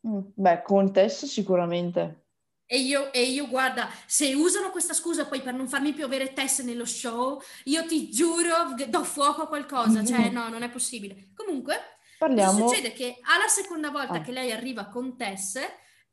[0.07, 2.25] Mm, beh, con Tess sicuramente.
[2.67, 6.63] E io, e io, guarda, se usano questa scusa poi per non farmi piovere Tess
[6.63, 11.31] nello show, io ti giuro, do fuoco a qualcosa, cioè no, non è possibile.
[11.35, 11.94] Comunque,
[12.27, 12.69] Parliamo...
[12.69, 14.21] succede che alla seconda volta ah.
[14.21, 15.61] che lei arriva con Tess,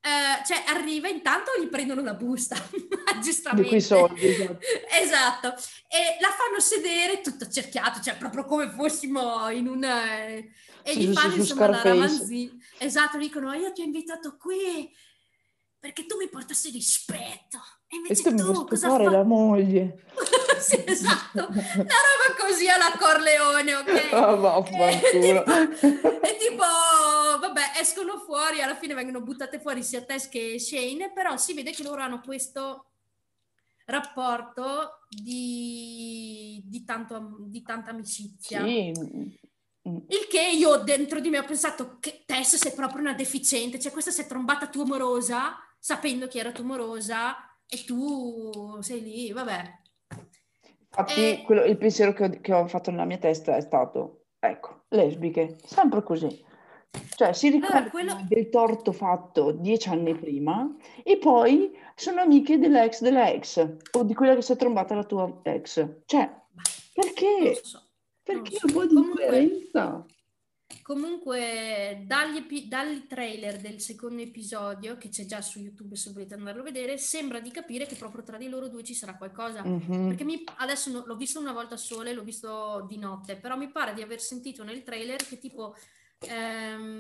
[0.01, 2.55] Uh, cioè arriva intanto gli prendono la busta
[3.21, 4.57] giustamente di quei soldi esatto.
[4.99, 5.47] esatto.
[5.87, 10.51] e la fanno sedere tutto cerchiato cioè proprio come fossimo in un e
[10.83, 14.91] sì, gli fanno su, insomma la ramanzina esatto dicono io ti ho invitato qui
[15.77, 17.59] perché tu mi portassi rispetto
[17.91, 19.05] e invece e tu, tu cosa fai?
[19.05, 20.03] la moglie.
[20.61, 21.47] Sì esatto.
[21.49, 24.09] Una roba così alla Corleone ok?
[24.13, 25.43] Oh, vaffanculo.
[26.21, 26.63] E tipo
[27.39, 31.71] vabbè, escono fuori, alla fine vengono buttate fuori sia Tess che Shane, però si vede
[31.71, 32.91] che loro hanno questo
[33.85, 38.63] rapporto di, di, tanto, di tanta amicizia.
[38.63, 38.91] Sì.
[39.83, 43.91] Il che io dentro di me ho pensato che Tess sei proprio una deficiente, cioè
[43.91, 47.35] questa si è trombata tumorosa, sapendo che era tumorosa,
[47.73, 49.79] e tu sei lì, vabbè.
[50.89, 51.41] Infatti, e...
[51.45, 55.57] quello, il pensiero che ho, che ho fatto nella mia testa è stato, ecco, lesbiche,
[55.63, 56.43] sempre così.
[57.15, 58.25] Cioè, si ricorda allora, quello...
[58.27, 60.69] del torto fatto dieci anni prima
[61.01, 65.05] e poi sono amiche dell'ex della ex o di quella che si è trombata la
[65.05, 66.01] tua ex.
[66.05, 66.29] Cioè,
[66.93, 67.61] perché?
[67.63, 67.81] So.
[68.21, 68.65] Perché so.
[68.67, 70.05] un po' di comunque, coerenza?
[70.81, 76.61] Comunque, dagli, dagli, trailer del secondo episodio, che c'è già su YouTube se volete andarlo
[76.61, 79.63] a vedere, sembra di capire che proprio tra di loro due ci sarà qualcosa.
[79.65, 80.07] Mm-hmm.
[80.07, 83.57] Perché mi, adesso no, l'ho visto una volta sola e l'ho visto di notte, però
[83.57, 85.75] mi pare di aver sentito nel trailer che tipo
[86.19, 86.97] ehm,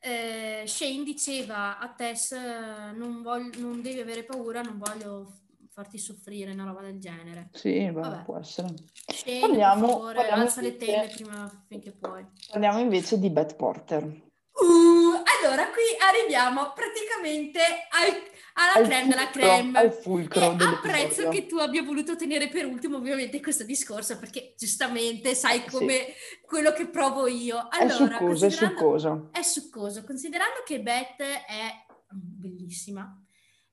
[0.00, 5.32] eh, Shane diceva a Tess non, voglio, non devi avere paura, non voglio
[5.78, 7.50] farti soffrire, una roba del genere.
[7.52, 8.74] Sì, beh, può essere.
[9.06, 12.26] Shane, parliamo, favore, parliamo alza invece, le tende prima finché puoi.
[12.50, 14.02] Parliamo invece di Beth Porter.
[14.02, 17.60] Uh, allora, qui arriviamo praticamente
[17.90, 18.08] al,
[18.54, 19.78] alla al creme della creme.
[19.78, 24.54] Al fulcro e apprezzo che tu abbia voluto tenere per ultimo ovviamente questo discorso perché
[24.58, 26.40] giustamente sai come sì.
[26.44, 27.68] quello che provo io.
[27.70, 29.28] Allora, è succoso, è succoso.
[29.30, 33.16] È succoso, considerando che Beth è bellissima,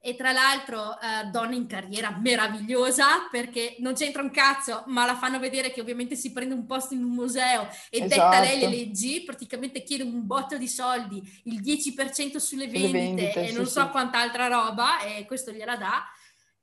[0.05, 5.15] e tra l'altro eh, donna in carriera meravigliosa perché non c'entra un cazzo, ma la
[5.15, 8.09] fanno vedere che ovviamente si prende un posto in un museo e esatto.
[8.09, 13.47] detta lei le leggi, praticamente chiede un botto di soldi, il 10% sulle vendite, vendite
[13.47, 13.89] e non so sì.
[13.89, 16.03] quant'altra roba e questo gliela dà,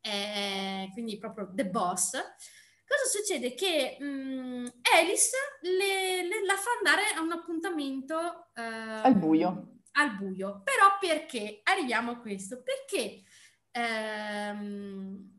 [0.01, 2.13] eh, quindi proprio the boss.
[2.13, 3.55] Cosa succede?
[3.55, 9.79] Che mh, mm, Alice le, le, la fa andare a un appuntamento eh, al buio.
[9.95, 11.61] Al buio, però perché?
[11.65, 13.25] Arriviamo a questo, perché
[13.73, 15.31] ehm,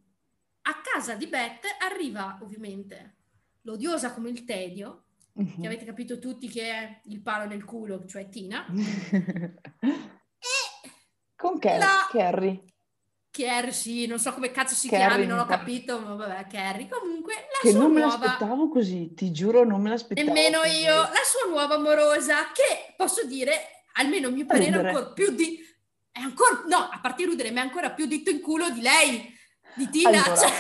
[0.64, 3.18] a casa di Beth arriva ovviamente
[3.62, 5.06] l'odiosa come il tedio,
[5.40, 5.62] mm-hmm.
[5.62, 8.66] che avete capito tutti che è il palo nel culo, cioè Tina.
[8.70, 9.90] e
[11.36, 12.08] Con Car- la...
[12.10, 12.66] Carrie.
[13.30, 16.88] Carrie, sì, non so come cazzo si Carrie, chiami, non ho capito, ma vabbè, Carrie.
[16.88, 18.18] Comunque, la che sua non nuova...
[18.18, 20.28] me l'aspettavo così, ti giuro, non me l'aspettavo.
[20.28, 20.82] Nemmeno così.
[20.82, 20.94] io.
[20.94, 23.54] La sua nuova amorosa, che posso dire,
[23.94, 25.58] almeno a mio parere, ancora più di
[26.14, 29.36] è ancora, no, a parte rudere, ma è ancora più dito in culo di lei,
[29.74, 30.24] di Tina.
[30.24, 30.52] Allora, cioè,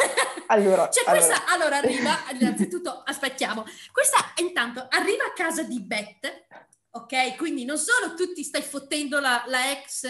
[0.47, 1.53] allora, cioè questa, allora.
[1.53, 6.47] allora arriva, innanzitutto aspettiamo, questa intanto arriva a casa di Beth,
[6.89, 7.35] ok?
[7.37, 10.07] Quindi non solo tu ti stai fottendo la, la ex,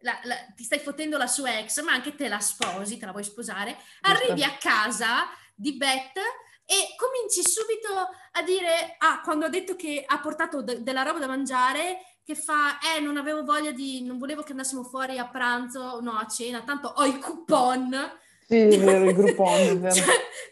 [0.00, 3.12] la, la, ti stai fottendo la sua ex, ma anche te la sposi, te la
[3.12, 6.18] vuoi sposare, arrivi a casa di Beth
[6.66, 11.20] e cominci subito a dire, ah, quando ha detto che ha portato de- della roba
[11.20, 15.28] da mangiare, che fa, eh, non avevo voglia di, non volevo che andassimo fuori a
[15.28, 18.18] pranzo, no, a cena, tanto ho il coupon.
[18.48, 19.94] Sì, è vero, il groupon, vero.
[19.94, 20.06] cioè,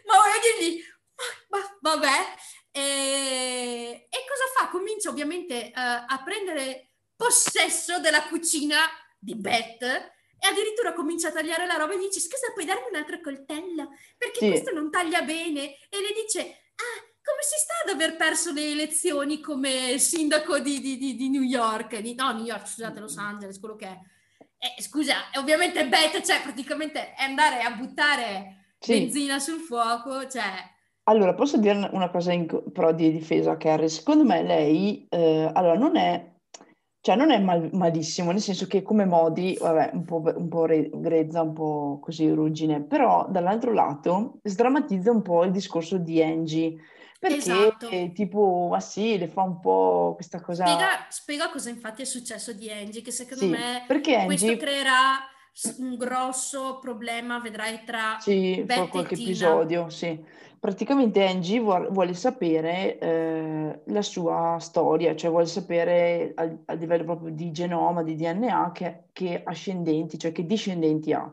[0.05, 0.81] ma voglio dirgli,
[1.49, 2.33] ma, vabbè.
[2.71, 4.69] E, e, cosa fa?
[4.69, 8.77] Comincia ovviamente uh, a prendere possesso della cucina
[9.19, 12.95] di Beth e addirittura comincia a tagliare la roba e dice, scusa, puoi darmi un
[12.95, 13.89] altro coltello?
[14.17, 14.47] Perché sì.
[14.47, 15.77] questo non taglia bene.
[15.89, 16.39] E le dice,
[16.75, 21.41] ah, come si sta ad aver perso le elezioni come sindaco di, di, di, New
[21.41, 21.97] York?
[21.99, 23.99] Di, no, New York, scusate, Los Angeles, quello che è.
[24.57, 28.99] Eh, scusa, ovviamente Beth, cioè praticamente è andare a buttare sì.
[28.99, 30.53] benzina sul fuoco, cioè
[31.03, 33.89] Allora, posso dire una cosa in, però di difesa a Carrie?
[33.89, 36.31] Secondo me lei, eh, allora, non è,
[37.01, 40.67] cioè non è mal, malissimo, nel senso che come modi, vabbè, un po', un po'
[40.67, 46.75] grezza, un po' così ruggine, però dall'altro lato sdrammatizza un po' il discorso di Angie,
[47.19, 47.89] perché Esatto.
[48.13, 50.65] tipo, ma sì, le fa un po' questa cosa...
[50.67, 54.57] Spiega, spiega cosa infatti è successo di Angie, che secondo Sì, me perché questo Angie...
[54.57, 55.19] creerà
[55.79, 60.23] un grosso problema, vedrai, tra Sì, Beth qualche episodio, sì.
[60.59, 67.03] Praticamente Angie vuol- vuole sapere eh, la sua storia, cioè vuole sapere a, a livello
[67.03, 71.31] proprio di genoma, di DNA, che, che ascendenti, cioè che discendenti ha.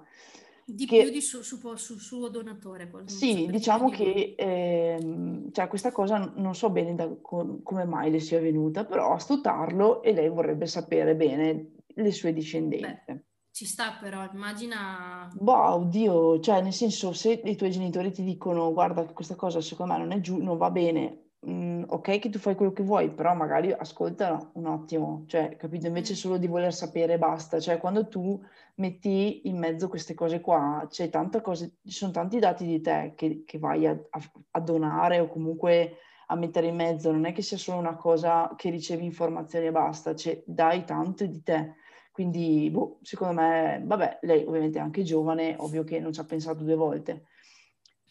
[0.64, 5.68] Di più Che di su- su- sul suo donatore, sì, più diciamo che ehm, cioè,
[5.68, 10.02] questa cosa non so bene da co- come mai le sia venuta, però a studiarlo
[10.02, 13.26] e lei vorrebbe sapere bene le sue Beh, discendenze.
[13.50, 15.28] ci sta però, immagina...
[15.34, 19.92] Boh, oddio, cioè nel senso se i tuoi genitori ti dicono guarda questa cosa secondo
[19.92, 23.10] me non è giù, non va bene, mm, ok che tu fai quello che vuoi,
[23.12, 25.86] però magari ascolta un attimo, cioè capito?
[25.86, 26.16] Invece Mm.
[26.16, 28.40] solo di voler sapere basta, cioè quando tu
[28.76, 33.12] metti in mezzo queste cose qua, c'è tanta cose, ci sono tanti dati di te
[33.16, 35.96] che, che vai a, a- a donare o comunque
[36.28, 39.70] a mettere in mezzo, non è che sia solo una cosa che ricevi informazioni e
[39.72, 41.74] basta, cioè dai tanto di te.
[42.10, 46.24] Quindi, boh, secondo me, vabbè, lei ovviamente è anche giovane, ovvio che non ci ha
[46.24, 47.24] pensato due volte,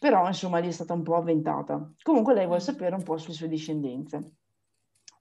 [0.02, 1.92] però insomma lì è stata un po' avventata.
[2.02, 2.64] Comunque lei vuole Mm.
[2.64, 4.32] sapere un po' sulle sue discendenze.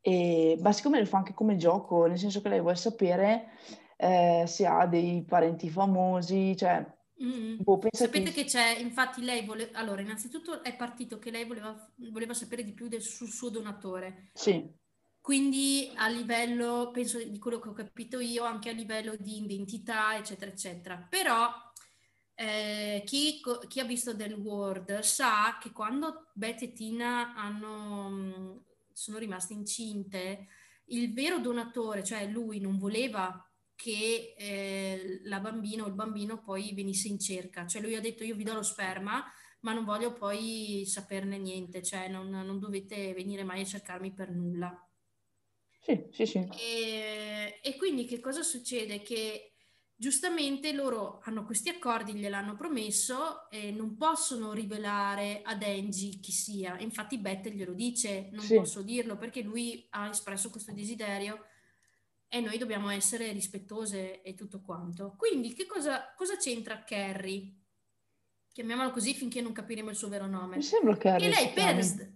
[0.02, 3.50] E, ma siccome lo fa anche come gioco, nel senso che lei vuole sapere
[3.98, 6.84] eh, se ha dei parenti famosi, cioè,
[7.24, 7.60] Mm.
[7.60, 8.44] boh, Sapete che...
[8.44, 9.78] che c'è, infatti lei voleva...
[9.78, 14.32] Allora, innanzitutto è partito che lei voleva, voleva sapere di più del, sul suo donatore.
[14.34, 14.74] Sì,
[15.20, 20.16] Quindi a livello, penso di quello che ho capito io, anche a livello di identità,
[20.18, 20.98] eccetera, eccetera.
[21.10, 21.48] Però
[22.36, 28.64] eh, chi, chi ha visto del World sa che quando Beth e Tina hanno, mh,
[28.94, 30.48] sono rimaste incinte,
[30.86, 36.74] il vero donatore, cioè lui, non voleva che eh, la bambina o il bambino poi
[36.74, 37.66] venisse in cerca.
[37.68, 39.24] Cioè lui ha detto io vi do lo sperma,
[39.62, 44.32] ma non voglio poi saperne niente, cioè non, non dovete venire mai a cercarmi per
[44.32, 44.76] nulla.
[45.82, 46.50] sì, sì, sì.
[46.50, 49.02] E, e quindi che cosa succede?
[49.02, 49.51] Che
[50.02, 56.80] giustamente loro hanno questi accordi, gliel'hanno promesso e non possono rivelare ad Angie chi sia.
[56.80, 58.56] Infatti Beth glielo dice, non Sì.
[58.56, 61.46] posso dirlo perché lui ha espresso questo desiderio
[62.28, 65.14] e noi dobbiamo essere rispettose e tutto quanto.
[65.16, 67.58] Quindi che cosa, cosa c'entra Carrie?
[68.52, 70.56] Chiamiamolo così finché non capiremo il suo vero nome.
[70.56, 71.84] Mi sembra che Che lei per, chiami.
[71.84, 72.12] s-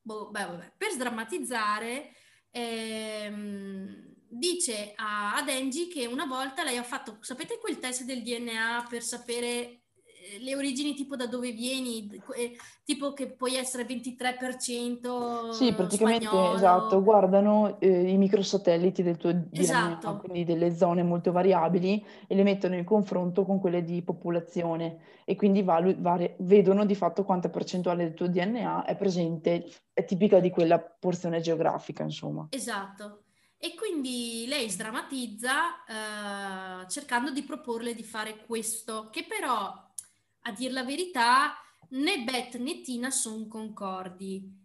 [0.00, 2.10] boh, beh, vabbè, per sdrammatizzare
[2.50, 8.22] ehm, dice a, ad Angie che una volta lei ha fatto, sapete quel test del
[8.22, 13.84] DNA per sapere eh, le origini tipo da dove vieni, eh, tipo che puoi essere
[13.84, 17.02] 23% Sì, praticamente, esatto, spagnolo.
[17.02, 22.44] guardano eh, i microsatelliti del tuo DNA, Esatto, quindi delle zone molto variabili, e le
[22.44, 27.48] mettono in confronto con quelle di popolazione e quindi valu- vari- vedono di fatto quanta
[27.50, 32.46] percentuale del tuo DNA è presente, è tipica di quella porzione geografica, insomma.
[32.50, 33.24] esatto.
[33.62, 39.66] E quindi lei sdrammatizza eh, cercando di proporle di fare questo, che però,
[40.40, 41.54] a dir la verità,
[41.90, 44.58] né Beth né Tina sono concordi.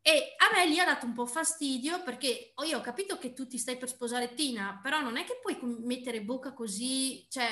[0.00, 3.32] E a me lì ha dato un po' fastidio perché oh, io ho capito che
[3.32, 7.48] tu ti stai per sposare Tina, però non è che puoi mettere bocca così, cioè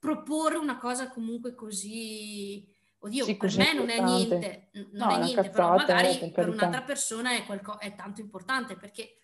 [0.00, 2.74] proporre una cosa comunque così...
[3.00, 6.30] Oddio, Sì, per me non è niente, non No, è niente, però cazzata, eh, magari
[6.32, 9.18] per un'altra persona è, qualco- è tanto importante perché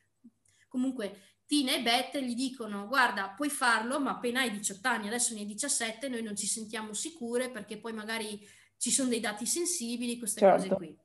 [0.75, 5.33] comunque Tina e Beth gli dicono guarda puoi farlo ma appena hai 18 anni adesso
[5.33, 8.41] ne hai 17 noi non ci sentiamo sicure perché poi magari
[8.77, 10.75] ci sono dei dati sensibili queste cose Certo.
[10.75, 10.99] qui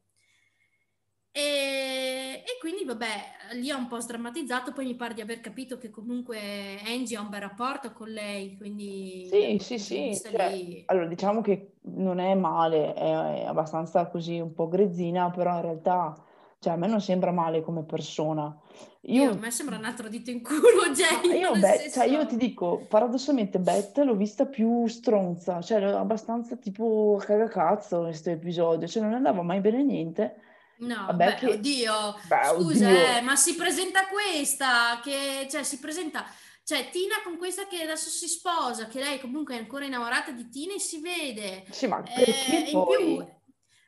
[1.32, 5.78] e, e quindi vabbè lì ha un po' sdrammatizzato poi mi pare di aver capito
[5.78, 10.84] che comunque Angie ha un bel rapporto con lei quindi Sì, sì, sì, cioè, lì
[10.88, 15.62] allora diciamo che non è male, è, è abbastanza così un po' grezzina, però in
[15.62, 16.16] realtà,
[16.60, 18.56] cioè, a me non sembra male come persona.
[19.02, 22.26] io a Io, me sembra un altro dito in culo Jane io, Beth, cioè, io
[22.26, 28.88] ti dico, paradossalmente Beth l'ho vista più stronza, cioè abbastanza tipo cagacazzo in questo episodio,
[28.88, 30.36] cioè non andava mai bene niente.
[30.80, 31.94] No, Vabbè beh, che, oddio,
[32.28, 36.26] beh, scusa, eh, oddio, ma si presenta questa, che, cioè, si presenta,
[36.64, 40.48] cioè, Tina con questa che adesso si sposa, che lei comunque è ancora innamorata di
[40.50, 41.66] Tina e si vede.
[41.70, 43.28] sì, ma perché Eh, in più, poi?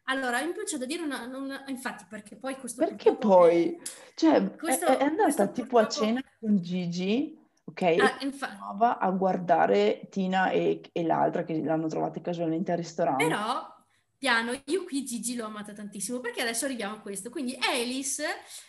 [0.06, 3.80] Allora, in più c'è da dire una, una- infatti, perché poi questo Perché è, poi,
[4.16, 8.18] cioè, è, è questo, andata questo tipo a purtroppo, cena con Gigi, ok, e ah,
[8.22, 8.58] infa-
[9.00, 13.26] a guardare Tina e, e l'altra che l'hanno trovate casualmente al ristorante.
[13.26, 13.68] Però,
[14.18, 17.30] piano, io qui Gigi l'ho amata tantissimo perché adesso arriviamo a questo.
[17.30, 18.24] Quindi Alice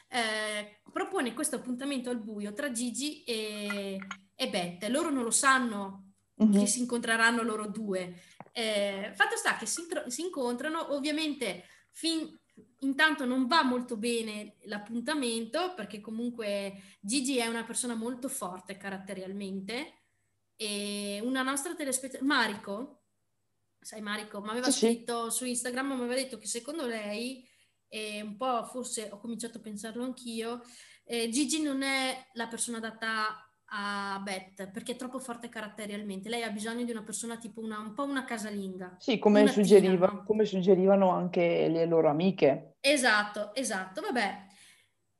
[0.08, 3.98] eh, propone questo appuntamento al buio tra Gigi e,
[4.34, 4.88] e Bette.
[4.88, 6.58] Loro non lo sanno mm-hmm.
[6.58, 8.14] che si incontreranno loro due.
[8.52, 12.38] Eh, fatto sta che si, si incontrano, ovviamente fin,
[12.80, 20.02] intanto non va molto bene l'appuntamento perché comunque Gigi è una persona molto forte caratterialmente
[20.56, 23.04] e una nostra telespettatrice, Marico,
[23.80, 25.38] sai Marico, mi aveva sì, scritto sì.
[25.38, 27.48] su Instagram, mi aveva detto che secondo lei,
[27.88, 30.62] e un po' forse ho cominciato a pensarlo anch'io,
[31.04, 36.28] eh, Gigi non è la persona adatta a Beth perché è troppo forte caratterialmente.
[36.28, 38.96] Lei ha bisogno di una persona tipo una, un po' una casalinga.
[38.98, 42.74] Sì, come, suggeriva, come suggerivano anche le loro amiche.
[42.80, 44.00] Esatto, esatto.
[44.02, 44.46] Vabbè,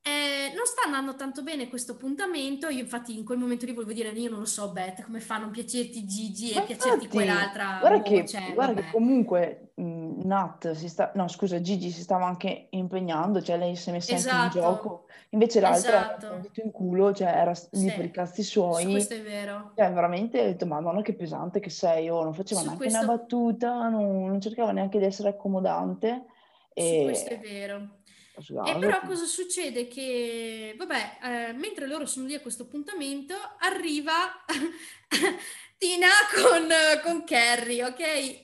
[0.05, 3.93] eh, non sta andando tanto bene questo appuntamento, io infatti in quel momento lì volevo
[3.93, 7.05] dire, io non lo so Beth, come fa a non piacerti Gigi e Ma piacerti
[7.05, 7.77] infatti, quell'altra?
[7.79, 12.01] Guarda, oh, che, cioè, guarda che, comunque mh, Nat si sta, no scusa, Gigi si
[12.01, 14.35] stava anche impegnando, cioè lei si è messa esatto.
[14.35, 16.39] anche in gioco, invece l'altra esatto.
[16.41, 17.95] dito in culo, cioè era lì sì.
[17.95, 18.83] per i cazzi suoi.
[18.83, 19.71] Su questo è vero.
[19.77, 23.03] Cioè veramente ho detto, madonna che pesante che sei, oh, non faceva Su neanche questo...
[23.03, 26.25] una battuta, non, non cercava neanche di essere accomodante.
[26.73, 26.97] E...
[26.97, 28.01] Su questo è vero.
[28.35, 29.87] E però cosa succede?
[29.87, 34.43] Che, vabbè, eh, mentre loro sono lì a questo appuntamento, arriva
[35.77, 36.67] Tina con,
[37.03, 37.99] con Carrie, ok?
[37.99, 38.41] E,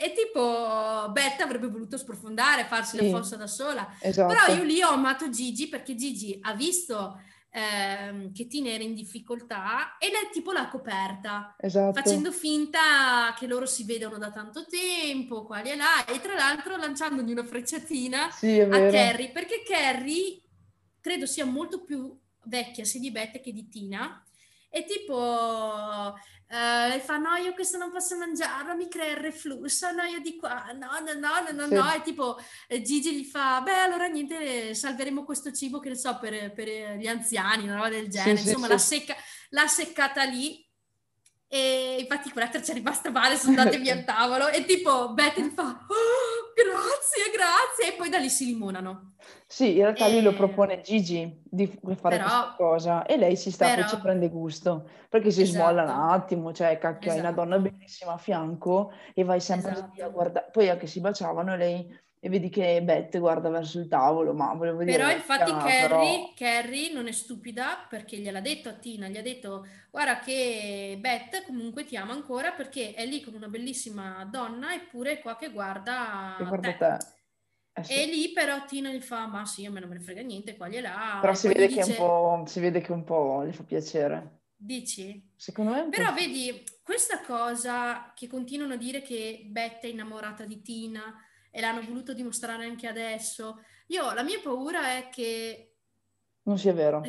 [0.00, 3.10] e, tipo Beth avrebbe voluto sprofondare, farsi sì.
[3.10, 3.94] la fossa da sola.
[4.00, 4.32] Esatto.
[4.32, 8.94] Però io lì ho amato Gigi perché Gigi ha visto ehm, che Tina era in
[8.94, 12.00] difficoltà e lei tipo l'ha coperta, esatto.
[12.00, 16.76] facendo finta che loro si vedono da tanto tempo, qua e là, e tra l'altro
[16.76, 20.40] lanciandogli una frecciatina sì, a Carrie, perché Carrie
[21.00, 24.24] credo sia molto più vecchia sia di Bette che di Tina,
[24.68, 26.14] e tipo
[26.50, 30.18] Uh, lei fa no io questo non posso mangiarlo mi crea il reflusso no io
[30.18, 31.74] di qua no no no no no, sì.
[31.74, 31.92] no.
[31.94, 36.18] e tipo eh, Gigi gli fa beh allora niente salveremo questo cibo che ne so
[36.18, 39.16] per, per gli anziani una roba del genere sì, insomma sì, l'ha, secca,
[39.50, 40.68] l'ha seccata lì
[41.46, 45.38] e infatti quell'altra ci è rimasta male, sono andate via al tavolo e tipo Beth
[45.40, 46.29] gli fa oh,
[46.80, 49.14] grazie, grazie e poi da lì si limonano.
[49.46, 50.12] Sì, in realtà e...
[50.12, 53.98] lui lo propone Gigi di fare però, questa cosa e lei si sta però, ci
[53.98, 55.58] prende gusto perché si esatto.
[55.58, 56.12] smolla un esatto.
[56.12, 57.26] attimo, cioè cacchio, esatto.
[57.26, 60.04] hai una donna bellissima a fianco e vai sempre esatto.
[60.04, 63.88] a guardare, poi anche si baciavano e lei e vedi che Beth guarda verso il
[63.88, 64.94] tavolo, ma volevo dire...
[64.94, 66.32] Però infatti Carrie, però...
[66.36, 71.46] Carrie, non è stupida perché gliel'ha detto a Tina, gli ha detto guarda che Beth
[71.46, 75.50] comunque ti ama ancora perché è lì con una bellissima donna eppure è qua che
[75.50, 76.76] guarda, che guarda te.
[76.76, 76.98] te.
[77.72, 77.92] Eh sì.
[77.94, 80.58] E lì però Tina gli fa ma sì, a me non me ne frega niente,
[80.58, 81.18] qua gliela...
[81.22, 81.94] Però si vede, dice...
[81.94, 84.42] che un si vede che un po' gli fa piacere.
[84.54, 85.32] Dici?
[85.36, 85.88] Secondo me...
[85.88, 91.14] Però vedi, questa cosa che continuano a dire che Beth è innamorata di Tina
[91.50, 93.60] e l'hanno voluto dimostrare anche adesso.
[93.88, 95.74] Io la mia paura è che...
[96.42, 97.02] Non sia vero.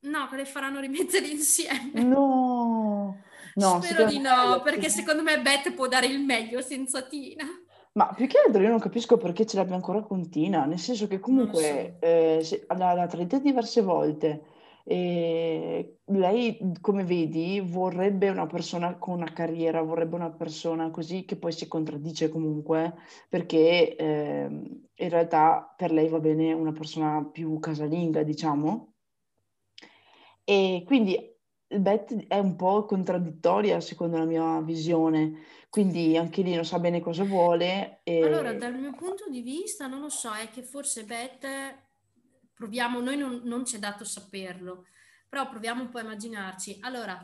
[0.00, 2.02] No, che le faranno rimettere insieme.
[2.02, 3.22] No,
[3.54, 7.44] no Spero di no, perché secondo me Beth può dare il meglio senza Tina.
[7.92, 11.06] Ma più che altro io non capisco perché ce l'abbia ancora con Tina, nel senso
[11.06, 12.06] che comunque so.
[12.06, 14.42] eh, l'ha, l'ha tradita diverse volte
[14.88, 21.34] e lei, come vedi, vorrebbe una persona con una carriera, vorrebbe una persona così che
[21.34, 22.94] poi si contraddice comunque,
[23.28, 24.46] perché eh,
[24.94, 28.92] in realtà per lei va bene una persona più casalinga, diciamo.
[30.44, 31.34] E quindi
[31.66, 37.00] Beth è un po' contraddittoria secondo la mia visione, quindi anche lì non sa bene
[37.00, 38.02] cosa vuole.
[38.04, 38.22] E...
[38.22, 41.44] Allora, dal mio punto di vista, non lo so, è che forse Beth
[42.56, 44.86] proviamo, noi non, non ci è dato saperlo,
[45.28, 46.78] però proviamo un po' a immaginarci.
[46.80, 47.16] Allora,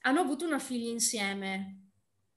[0.00, 1.86] hanno avuto una figlia insieme,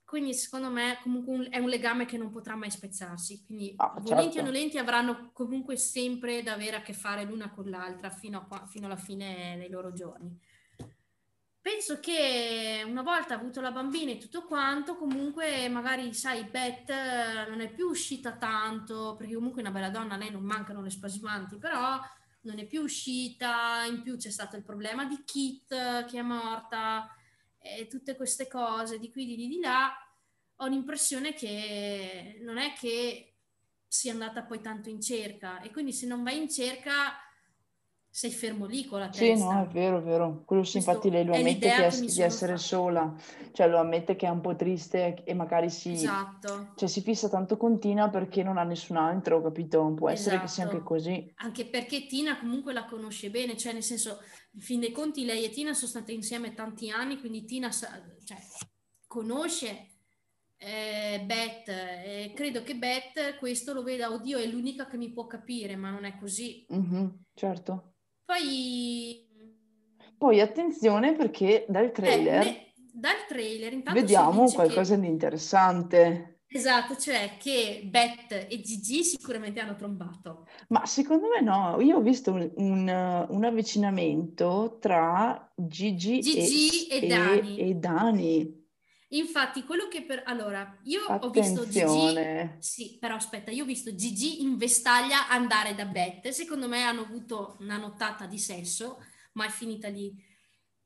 [0.05, 3.93] quindi secondo me comunque un, è un legame che non potrà mai spezzarsi, quindi ah,
[3.99, 4.39] volenti certo.
[4.39, 8.67] o nolenti avranno comunque sempre da avere a che fare l'una con l'altra fino, a,
[8.67, 10.39] fino alla fine dei loro giorni.
[11.61, 16.89] Penso che una volta avuto la bambina e tutto quanto, comunque magari, sai, Beth
[17.49, 20.81] non è più uscita tanto, perché comunque è una bella donna, a lei non mancano
[20.81, 21.99] le spasimanti, però
[22.41, 27.13] non è più uscita, in più c'è stato il problema di Kit che è morta,
[27.57, 29.93] e tutte queste cose di qui, di lì, di là,
[30.61, 33.35] ho l'impressione che non è che
[33.85, 37.17] sia andata poi tanto in cerca e quindi se non vai in cerca
[38.11, 39.35] sei fermo lì con la testa.
[39.35, 40.43] Sì, no, è vero, è vero.
[40.45, 42.57] Quello sì, infatti lei lo ammette che è, di essere fatta.
[42.57, 43.15] sola,
[43.51, 46.73] cioè lo ammette che è un po' triste e magari si, esatto.
[46.75, 49.93] cioè, si fissa tanto con Tina perché non ha nessun altro, capito?
[49.93, 50.29] Può esatto.
[50.29, 50.93] essere che sia anche esatto.
[50.93, 51.33] così.
[51.35, 54.19] Anche perché Tina comunque la conosce bene, cioè nel senso,
[54.51, 57.89] in fin dei conti lei e Tina sono state insieme tanti anni, quindi Tina sa,
[58.25, 58.37] cioè,
[59.07, 59.89] conosce
[60.61, 65.25] eh, Beth, eh, credo che Beth questo lo veda, oddio, è l'unica che mi può
[65.25, 66.65] capire, ma non è così.
[66.73, 67.93] Mm-hmm, certo.
[68.29, 69.25] Poi...
[70.15, 75.01] Poi attenzione perché dal eh, trailer, ne- dal trailer intanto vediamo qualcosa che...
[75.01, 76.41] di interessante.
[76.47, 80.47] Esatto, cioè che Beth e Gigi sicuramente hanno trombato.
[80.67, 87.03] Ma secondo me no, io ho visto un, un, un avvicinamento tra Gigi, Gigi e
[87.03, 87.57] e- Dani.
[87.57, 88.58] e Dani.
[89.09, 90.23] Infatti, quello che per...
[90.25, 91.79] Allora, io ho visto Gigi...
[91.79, 92.57] Attenzione.
[92.59, 96.27] Sì, però aspetta, io ho visto Gigi in vestaglia andare da Beth.
[96.29, 99.03] Secondo me hanno avuto una nottata di sesso,
[99.33, 100.13] ma è finita lì.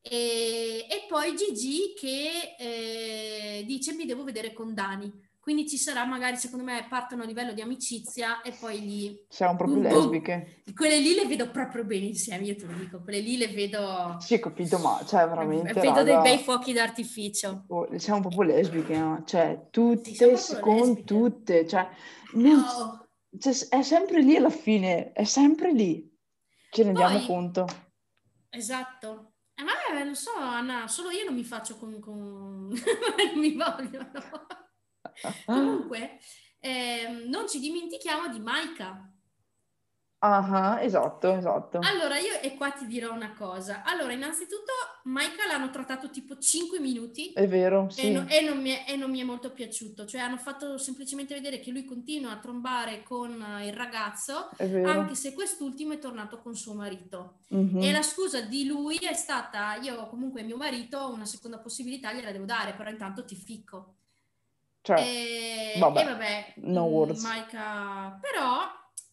[0.01, 5.11] E, e poi Gigi che eh, dice mi devo vedere con Dani.
[5.43, 9.25] Quindi ci sarà magari, secondo me, partono a livello di amicizia e poi lì...
[9.27, 10.01] Siamo proprio Boom, boom.
[10.11, 10.63] lesbiche.
[10.73, 13.01] Quelle lì le vedo proprio bene insieme, io te lo dico.
[13.01, 14.15] Quelle lì le vedo...
[14.21, 17.65] Sì, capito, ma cioè veramente, Vedo dei raga, bei fuochi d'artificio.
[17.67, 19.21] oh, siamo proprio lesbiche, no?
[19.25, 20.15] Cioè, tutte
[20.61, 21.03] con lesbiche.
[21.03, 21.89] tutte, cioè,
[22.35, 23.05] non- Oh.
[23.37, 26.09] cioè, è sempre lì alla fine, è sempre lì.
[26.71, 27.65] Ci rendiamo Poi- conto.
[28.49, 29.33] Esatto.
[29.55, 31.99] Eh, ma eh, lo so, Anna, solo io non mi faccio con...
[31.99, 32.69] con...
[32.71, 34.09] non mi vogliono.
[35.45, 36.19] Comunque,
[36.59, 39.07] ehm, non ci dimentichiamo di Maika.
[40.25, 41.79] Ah, esatto, esatto.
[41.79, 43.83] Allora, io e qua ti dirò una cosa.
[43.83, 44.71] Allora, innanzitutto,
[45.03, 48.11] Maika l'hanno trattato tipo 5 minuti È vero, e, sì.
[48.13, 50.05] no- e non mi è, e non mi è molto piaciuto.
[50.05, 55.15] Cioè, hanno fatto semplicemente vedere che lui continua a trombare con eh, il ragazzo, anche
[55.15, 57.39] se quest'ultimo è tornato con suo marito.
[57.49, 57.81] Mhm.
[57.81, 62.31] E la scusa di lui è stata: Io comunque mio marito una seconda possibilità gliela
[62.31, 63.95] devo dare, però intanto ti ficco.
[64.83, 67.23] Cioè, E vabbè, e vabbè, no mm, words.
[67.23, 68.69] Maika, però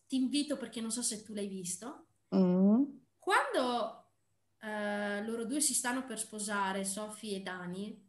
[0.08, 2.06] ti invito perché non so se tu l'hai visto.
[2.34, 2.82] mm,
[3.18, 4.04] Quando
[4.60, 8.08] eh, loro due si stanno per sposare, Sophie e Dani,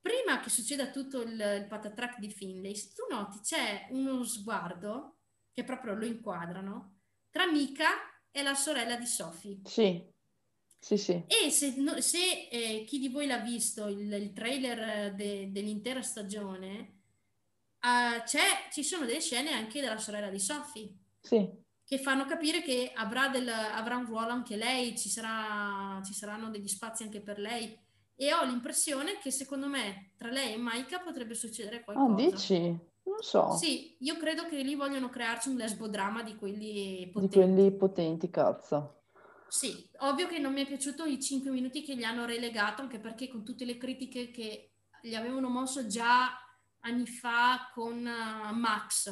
[0.00, 5.18] prima che succeda tutto il, il patatrack di Finlay, se tu noti c'è uno sguardo
[5.52, 6.96] che proprio lo inquadrano
[7.30, 7.86] tra Mika
[8.32, 9.60] e la sorella di Sophie.
[9.62, 10.04] sì,
[10.80, 11.24] sì, sì.
[11.26, 15.50] E se, no- se, eh, chi di voi l'ha visto il, il trailer eh, de-
[15.52, 17.00] dell'intera stagione,
[17.80, 21.38] ah, c'è- ci sono delle scene anche della sorella di Sophie Sì,
[21.84, 26.50] che fanno capire che avrà, del- avrà un ruolo anche lei, ci, sarà- ci saranno
[26.50, 27.78] degli spazi anche per lei.
[28.16, 32.14] E ho l'impressione che secondo me tra lei e Maika potrebbe succedere ah, qualcosa.
[32.14, 32.56] dici?
[33.04, 37.28] Non so, Sì, io credo che lì vogliono crearci un lesbodramma di quelli di potenti.
[37.28, 38.97] quelli potenti, cazzo.
[39.50, 42.98] Sì, ovvio che non mi è piaciuto i 5 minuti che gli hanno relegato, anche
[43.00, 46.38] perché con tutte le critiche che gli avevano mosso già
[46.80, 49.06] anni fa con eh, Max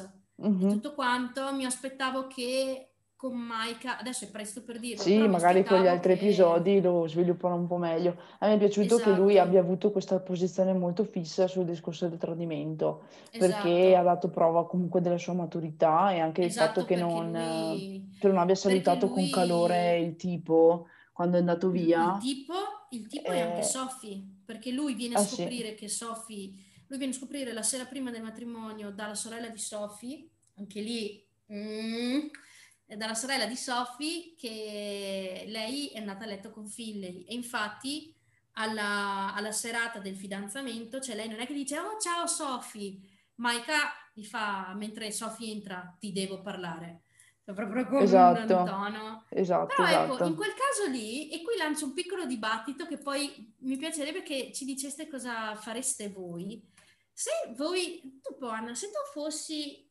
[0.55, 0.67] e Mhm.
[0.67, 2.86] tutto quanto, mi aspettavo che
[3.17, 7.07] con Maika, adesso è presto per dirlo, Sì, magari con gli altri che- episodi lo
[7.07, 8.15] sviluppano un po' meglio.
[8.37, 9.47] A me è piaciuto che lui Esatto.
[9.47, 13.97] abbia avuto questa posizione molto fissa sul discorso del tradimento, perché Esatto.
[13.97, 17.35] ha dato prova comunque della sua maturità e anche il Esatto, fatto che perché non,
[17.35, 21.69] eh, lui- che non abbia perché salutato con lui- calore il tipo quando è andato
[21.71, 22.19] via.
[22.21, 22.53] Il tipo,
[22.91, 25.37] il tipo è anche Eh, Sophie, perché lui viene a ah, sì.
[25.37, 26.51] scoprire che Sophie,
[26.85, 30.27] lui viene a scoprire la sera prima del matrimonio dalla sorella di Sophie,
[30.59, 32.19] anche lì, mm,
[32.95, 38.15] dalla sorella di Sophie che lei è andata a letto con Finlay e infatti
[38.53, 42.97] alla, alla serata del fidanzamento, cioè lei non è che dice oh ciao Sophie,
[43.35, 47.01] Maika gli fa mentre Sophie entra ti devo parlare,
[47.45, 48.45] Cioè, proprio con un Esatto.
[48.47, 49.25] tono.
[49.29, 50.29] Esatto, Però ecco, esatto.
[50.29, 54.51] in quel caso lì, e qui lancio un piccolo dibattito che poi mi piacerebbe che
[54.53, 56.61] ci diceste cosa fareste voi.
[57.13, 59.86] Se voi, tu Anna, se tu fossi,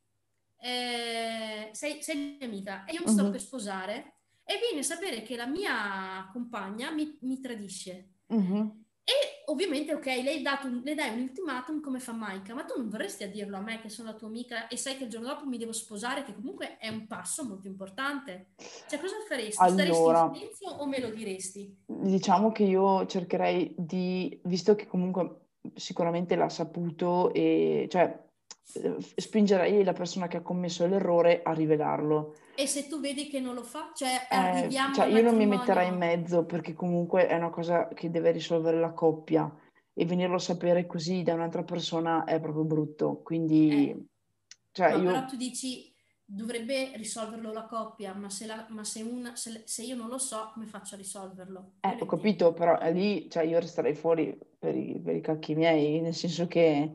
[0.61, 3.31] eh, sei, sei mia amica e io mi sto Mhm.
[3.31, 4.13] per sposare
[4.45, 8.09] e vieni a sapere che la mia compagna mi, mi tradisce.
[8.29, 8.85] Mhm.
[9.09, 9.13] E
[9.47, 13.23] ovviamente, ok, lei un- le dai un ultimatum come fa Maika, ma tu non vorresti
[13.23, 15.47] a dirlo a me che sono la tua amica e sai che il giorno dopo
[15.47, 18.55] mi devo sposare, che comunque è un passo molto importante.
[18.57, 19.53] Cioè, cosa faresti?
[19.53, 20.25] Staresti Allora.
[20.25, 21.83] in silenzio o me lo diresti?
[21.87, 28.25] Diciamo che io cercherei di, visto che comunque sicuramente l'ha saputo, e cioè
[28.67, 32.35] spingerei la persona che ha commesso l'errore a rivelarlo.
[32.57, 33.93] E se tu vedi che non lo fa?
[33.95, 37.51] Cioè, Eh, arriviamo cioè al io non mi metterei in mezzo perché comunque è una
[37.51, 39.51] cosa che deve risolvere la coppia
[39.95, 43.21] e venirlo a sapere così da un'altra persona è proprio brutto.
[43.23, 44.05] Quindi, Eh.
[44.73, 45.11] cioè No, io...
[45.13, 45.95] però tu dici
[46.29, 50.19] dovrebbe risolverlo la coppia, ma se, la- ma se, una, se, se io non lo
[50.19, 51.75] so, come faccio a risolverlo?
[51.81, 56.01] Eh, ho capito, però lì, cioè io resterei fuori per i, per i cacchi miei,
[56.01, 56.91] nel senso che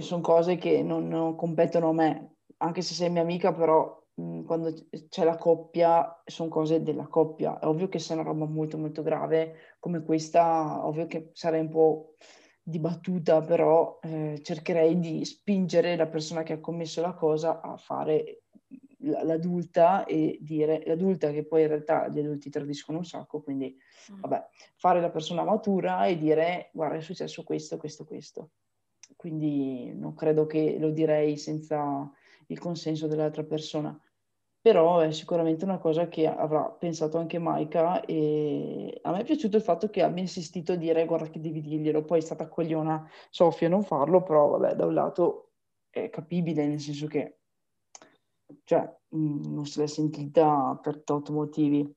[0.00, 4.42] sono cose che non, non competono a me, anche se sei mia amica, però mh,
[4.42, 7.58] quando c- c'è la coppia sono cose della coppia.
[7.58, 11.60] È ovvio che se è una roba molto molto grave come questa, ovvio che sarei
[11.60, 12.14] un po'
[12.62, 17.76] di battuta, però eh, cercherei di spingere la persona che ha commesso la cosa a
[17.76, 18.42] fare
[18.98, 23.76] l'adulta e dire l'adulta che poi in realtà gli adulti tradiscono un sacco, quindi
[24.12, 24.20] mm.
[24.20, 28.50] vabbè, fare la persona matura e dire guarda è successo questo, questo, questo.
[29.16, 32.10] Quindi non credo che lo direi senza
[32.48, 33.98] il consenso dell'altra persona
[34.66, 39.58] però è sicuramente una cosa che avrà pensato anche Maika e a me è piaciuto
[39.58, 43.08] il fatto che abbia insistito a dire guarda che devi dirglielo, poi è stata cogliona
[43.30, 45.52] Sofia a non farlo, però vabbè da un lato
[45.88, 47.38] è capibile nel senso che
[48.64, 51.88] cioè, mm, non se l'è sentita per tot motivi.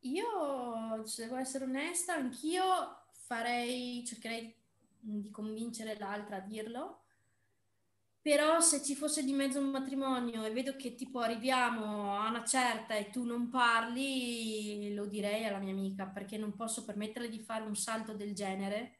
[0.00, 2.64] Io, se devo essere onesta, anch'io
[3.12, 4.52] farei, cercherei
[5.10, 7.02] di convincere l'altra a dirlo,
[8.20, 12.44] però se ci fosse di mezzo un matrimonio e vedo che tipo arriviamo a una
[12.44, 17.40] certa e tu non parli, lo direi alla mia amica perché non posso permettere di
[17.40, 18.94] fare un salto del genere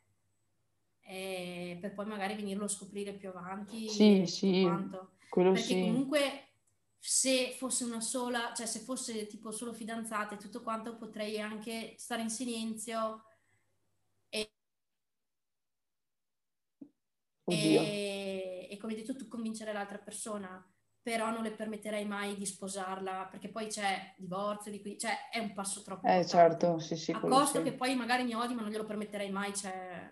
[1.08, 3.88] per poi magari venirlo a scoprire più avanti.
[3.88, 4.68] Sì, sì,
[5.28, 5.80] quello perché sì.
[5.80, 6.48] comunque
[6.98, 11.94] se fosse una sola, cioè se fosse tipo solo fidanzate e tutto quanto potrei anche
[11.96, 13.24] stare in silenzio
[14.28, 14.52] e,
[16.80, 16.92] Oddio.
[17.54, 20.64] E, e come detto tu convincere l'altra persona
[21.00, 25.38] però non le permetterei mai di sposarla perché poi c'è divorzio di qui, cioè è
[25.38, 27.64] un passo troppo eh certo sì sì a costo sì.
[27.64, 30.10] che poi magari mi odi ma non glielo permetterei mai cioè...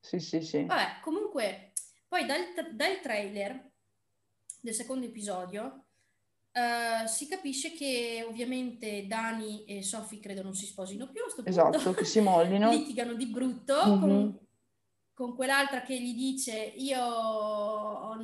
[0.00, 1.72] sì sì sì vabbè comunque
[2.06, 2.40] poi dal,
[2.74, 3.70] dal trailer
[4.60, 5.86] del secondo episodio
[6.52, 11.42] Uh, si capisce che ovviamente Dani e Sophie credo non si sposino più a questo
[11.42, 11.78] punto.
[11.78, 12.68] Esatto, che si mollino.
[12.76, 14.00] Litigano di brutto mm-hmm.
[14.00, 14.38] con,
[15.22, 17.00] con, quell'altra che gli dice io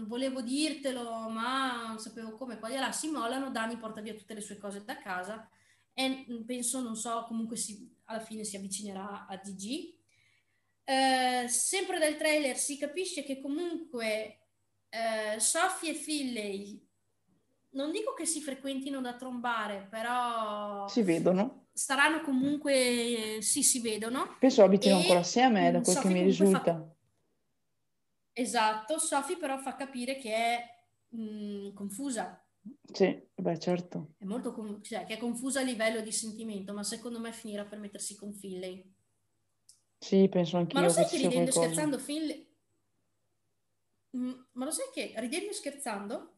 [0.06, 4.40] volevo dirtelo ma non sapevo come, poi là si mollano, Dani porta via tutte le
[4.40, 5.48] sue cose da casa
[5.94, 9.96] e penso, non so, comunque si, alla fine si avvicinerà a Gigi.
[10.84, 14.38] Uh, sempre dal trailer si capisce che comunque
[14.90, 16.88] uh, Sophie e Finley
[17.70, 20.88] non dico che si frequentino da trombare, però...
[20.88, 21.67] Si vedono.
[21.78, 24.34] Staranno comunque, sì, si vedono.
[24.40, 26.74] Penso abitino e ancora assieme, da quel Sophie che mi risulta.
[26.74, 26.94] Fa...
[28.32, 30.64] Esatto, Sophie però fa capire che è
[31.10, 32.44] mh, mm, confusa.
[32.92, 34.14] Sì, beh, certo.
[34.18, 34.82] È molto con...
[34.82, 38.34] cioè, che è confusa a livello di sentimento, ma secondo me finirà per mettersi con
[38.34, 38.92] Finley.
[39.98, 40.80] Sì, penso anche io.
[40.80, 42.56] Ma lo sai che ridendo e scherzando Finley...
[44.16, 46.37] Mm, ma lo sai che ridendo e scherzando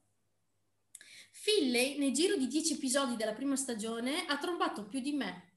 [1.42, 5.54] Finley, nel giro di dieci episodi della prima stagione, ha trombato più di me.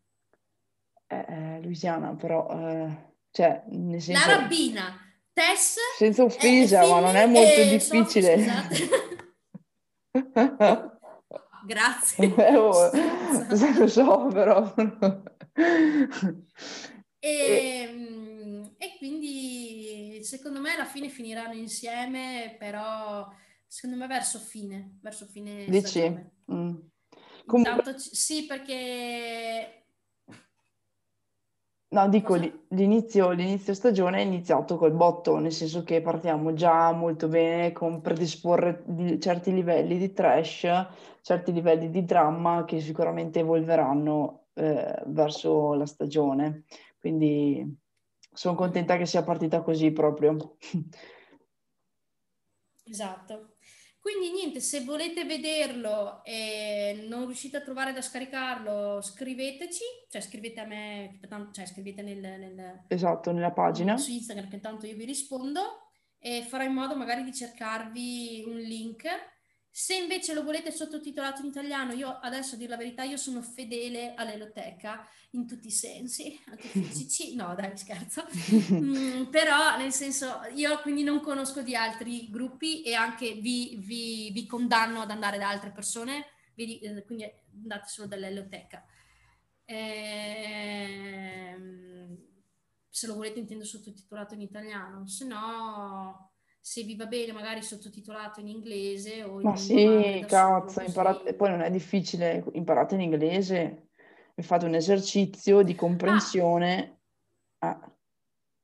[1.08, 4.26] Eh, eh, Louisiana, però, eh, cioè, nel senso...
[4.26, 4.98] La rabbina,
[5.34, 5.76] Tess...
[5.98, 8.46] Senza offesa, ma non è molto difficile.
[11.68, 12.34] Grazie.
[12.34, 12.90] Eh, oh,
[13.78, 14.74] lo so, però...
[15.54, 16.08] e,
[17.20, 18.72] e...
[18.78, 23.30] e quindi, secondo me, alla fine finiranno insieme, però
[23.74, 26.00] secondo me verso fine, verso fine Dici?
[26.52, 26.76] Mm.
[27.44, 27.58] Comunque...
[27.58, 29.86] Intanto, sì, perché...
[31.88, 32.36] No, dico,
[32.70, 38.02] l'inizio, l'inizio, stagione è iniziato col botto, nel senso che partiamo già molto bene con
[38.02, 40.68] predisporre di certi livelli di trash,
[41.22, 46.66] certi livelli di dramma che sicuramente evolveranno eh, verso la stagione.
[47.00, 47.76] Quindi
[48.32, 50.58] sono contenta che sia partita così proprio.
[52.86, 53.53] Esatto.
[54.04, 60.60] Quindi niente, se volete vederlo e non riuscite a trovare da scaricarlo, scriveteci, cioè scrivete
[60.60, 61.22] a me,
[61.54, 63.96] cioè scrivete nel, nel esatto, nella pagina.
[63.96, 65.62] su Instagram che tanto io vi rispondo.
[66.20, 69.06] E farò in modo magari di cercarvi un link
[69.76, 73.42] se invece lo volete sottotitolato in italiano, io adesso a dire la verità, io sono
[73.42, 78.24] fedele all'Eloteca in tutti i sensi, anche fisici, no dai scherzo,
[78.72, 84.30] mm, però nel senso io quindi non conosco di altri gruppi e anche vi, vi,
[84.32, 87.28] vi condanno ad andare da altre persone, vi, eh, quindi
[87.64, 88.86] andate solo dall'Eloteca.
[89.66, 90.94] Ehm,
[92.90, 96.33] se lo volete intendo sottotitolato in italiano, se no
[96.66, 101.50] se vi va bene magari sottotitolato in inglese o in Ma sì, cazzo, imparate, poi
[101.50, 103.90] non è difficile, imparate in inglese
[104.34, 107.02] e fate un esercizio di comprensione.
[107.58, 107.68] Ah.
[107.68, 107.92] Ah.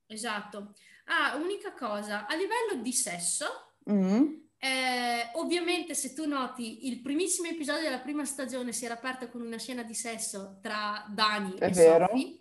[0.05, 0.75] Esatto.
[1.07, 4.33] Ah, unica cosa, a livello di sesso, mm-hmm.
[4.59, 9.41] eh, ovviamente se tu noti il primissimo episodio della prima stagione si era aperto con
[9.41, 12.07] una scena di sesso tra Dani è e vero.
[12.07, 12.38] Sophie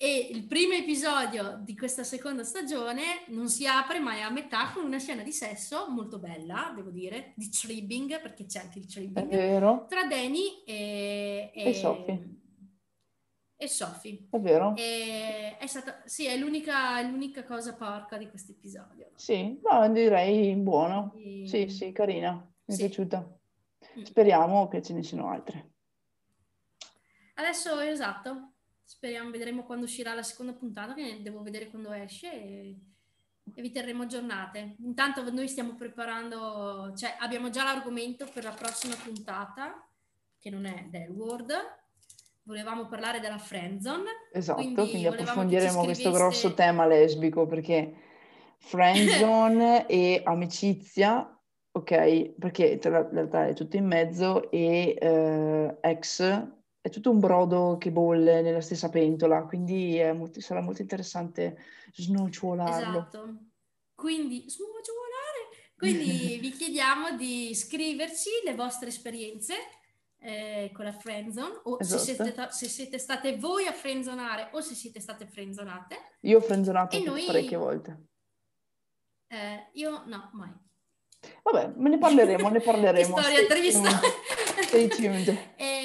[0.00, 4.84] e il primo episodio di questa seconda stagione non si apre mai a metà con
[4.84, 9.86] una scena di sesso molto bella, devo dire, di tribbing, perché c'è anche il tribbing,
[9.88, 12.28] tra Danny e, e, e Sophie.
[13.56, 14.28] e Sophie.
[14.30, 14.72] È vero?
[14.76, 19.10] E è stata, sì, è l'unica, l'unica cosa porca di questo episodio.
[19.16, 21.12] Sì, no, direi buono.
[21.16, 21.42] E...
[21.48, 22.82] Sì, sì, carina, mi Sì.
[22.82, 23.36] è piaciuta.
[23.98, 24.02] Mm.
[24.04, 25.72] Speriamo che ce ne siano altre.
[27.34, 28.52] Adesso, esatto,
[28.88, 32.76] speriamo, vedremo quando uscirà la seconda puntata, che devo vedere quando esce e,
[33.54, 34.76] e vi terremo aggiornate.
[34.80, 39.86] Intanto noi stiamo preparando, cioè abbiamo già l'argomento per la prossima puntata,
[40.38, 41.52] che non è Del World.
[42.44, 44.10] Volevamo parlare della friendzone.
[44.32, 47.94] Esatto, Quindi quindi, approfondiremo questo scriveste- grosso tema lesbico perché
[48.56, 51.38] friendzone e amicizia,
[51.72, 56.56] ok, perché tra in realtà è tutto in mezzo e eh, ex
[56.88, 61.56] è tutto un brodo che bolle nella stessa pentola, quindi molto- sarà molto interessante
[61.94, 62.98] snocciolarlo.
[62.98, 63.34] Esatto.
[63.94, 65.06] Quindi, smuoggiolare.
[65.76, 69.54] Quindi vi chiediamo di scriverci le vostre esperienze
[70.20, 72.02] eh, con la friendzone o se, Esatto.
[72.02, 75.96] siete, ta- se siete state voi a friendzonare o se siete state friendzonate.
[76.22, 78.02] Io ho frenzonato E noi- parecchie volte.
[79.28, 80.50] Eh, io no, mai.
[81.42, 83.18] Vabbè, ne parleremo, ne parleremo.
[83.18, 83.88] storia Stay triste.
[84.62, 85.28] Stay tuned.
[85.56, 85.77] e,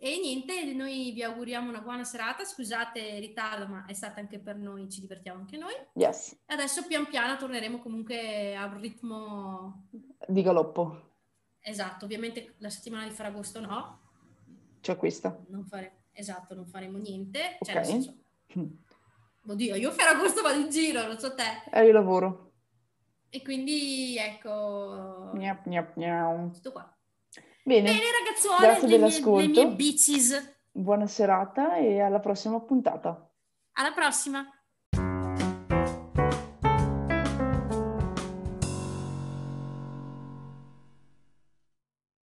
[0.00, 2.44] e niente, noi vi auguriamo una buona serata.
[2.44, 5.72] Scusate il ritardo, ma è stata anche per noi, ci divertiamo anche noi.
[5.94, 9.86] Yes, Adesso pian piano torneremo comunque a un ritmo
[10.26, 11.12] di galoppo.
[11.60, 12.04] esatto.
[12.04, 14.00] Ovviamente la settimana di Ferragosto no,
[14.80, 15.36] C'è questa.
[15.48, 17.58] non fare, esatto, non faremo niente.
[17.62, 17.74] Cioè, Ok.
[17.74, 18.14] nel senso,
[19.48, 21.62] oddio, io Ferragosto vado in giro, non so te.
[21.72, 22.52] E io lavoro.
[23.28, 26.50] E quindi ecco, Gnap, gnap, gnau.
[26.52, 26.95] tutto qua.
[27.66, 29.60] Bene, Bene ragazzuole, grazie le mie, dell'ascolto.
[29.60, 30.58] le mie bitches.
[30.70, 33.28] buona serata e alla prossima puntata.
[33.72, 34.46] Alla prossima!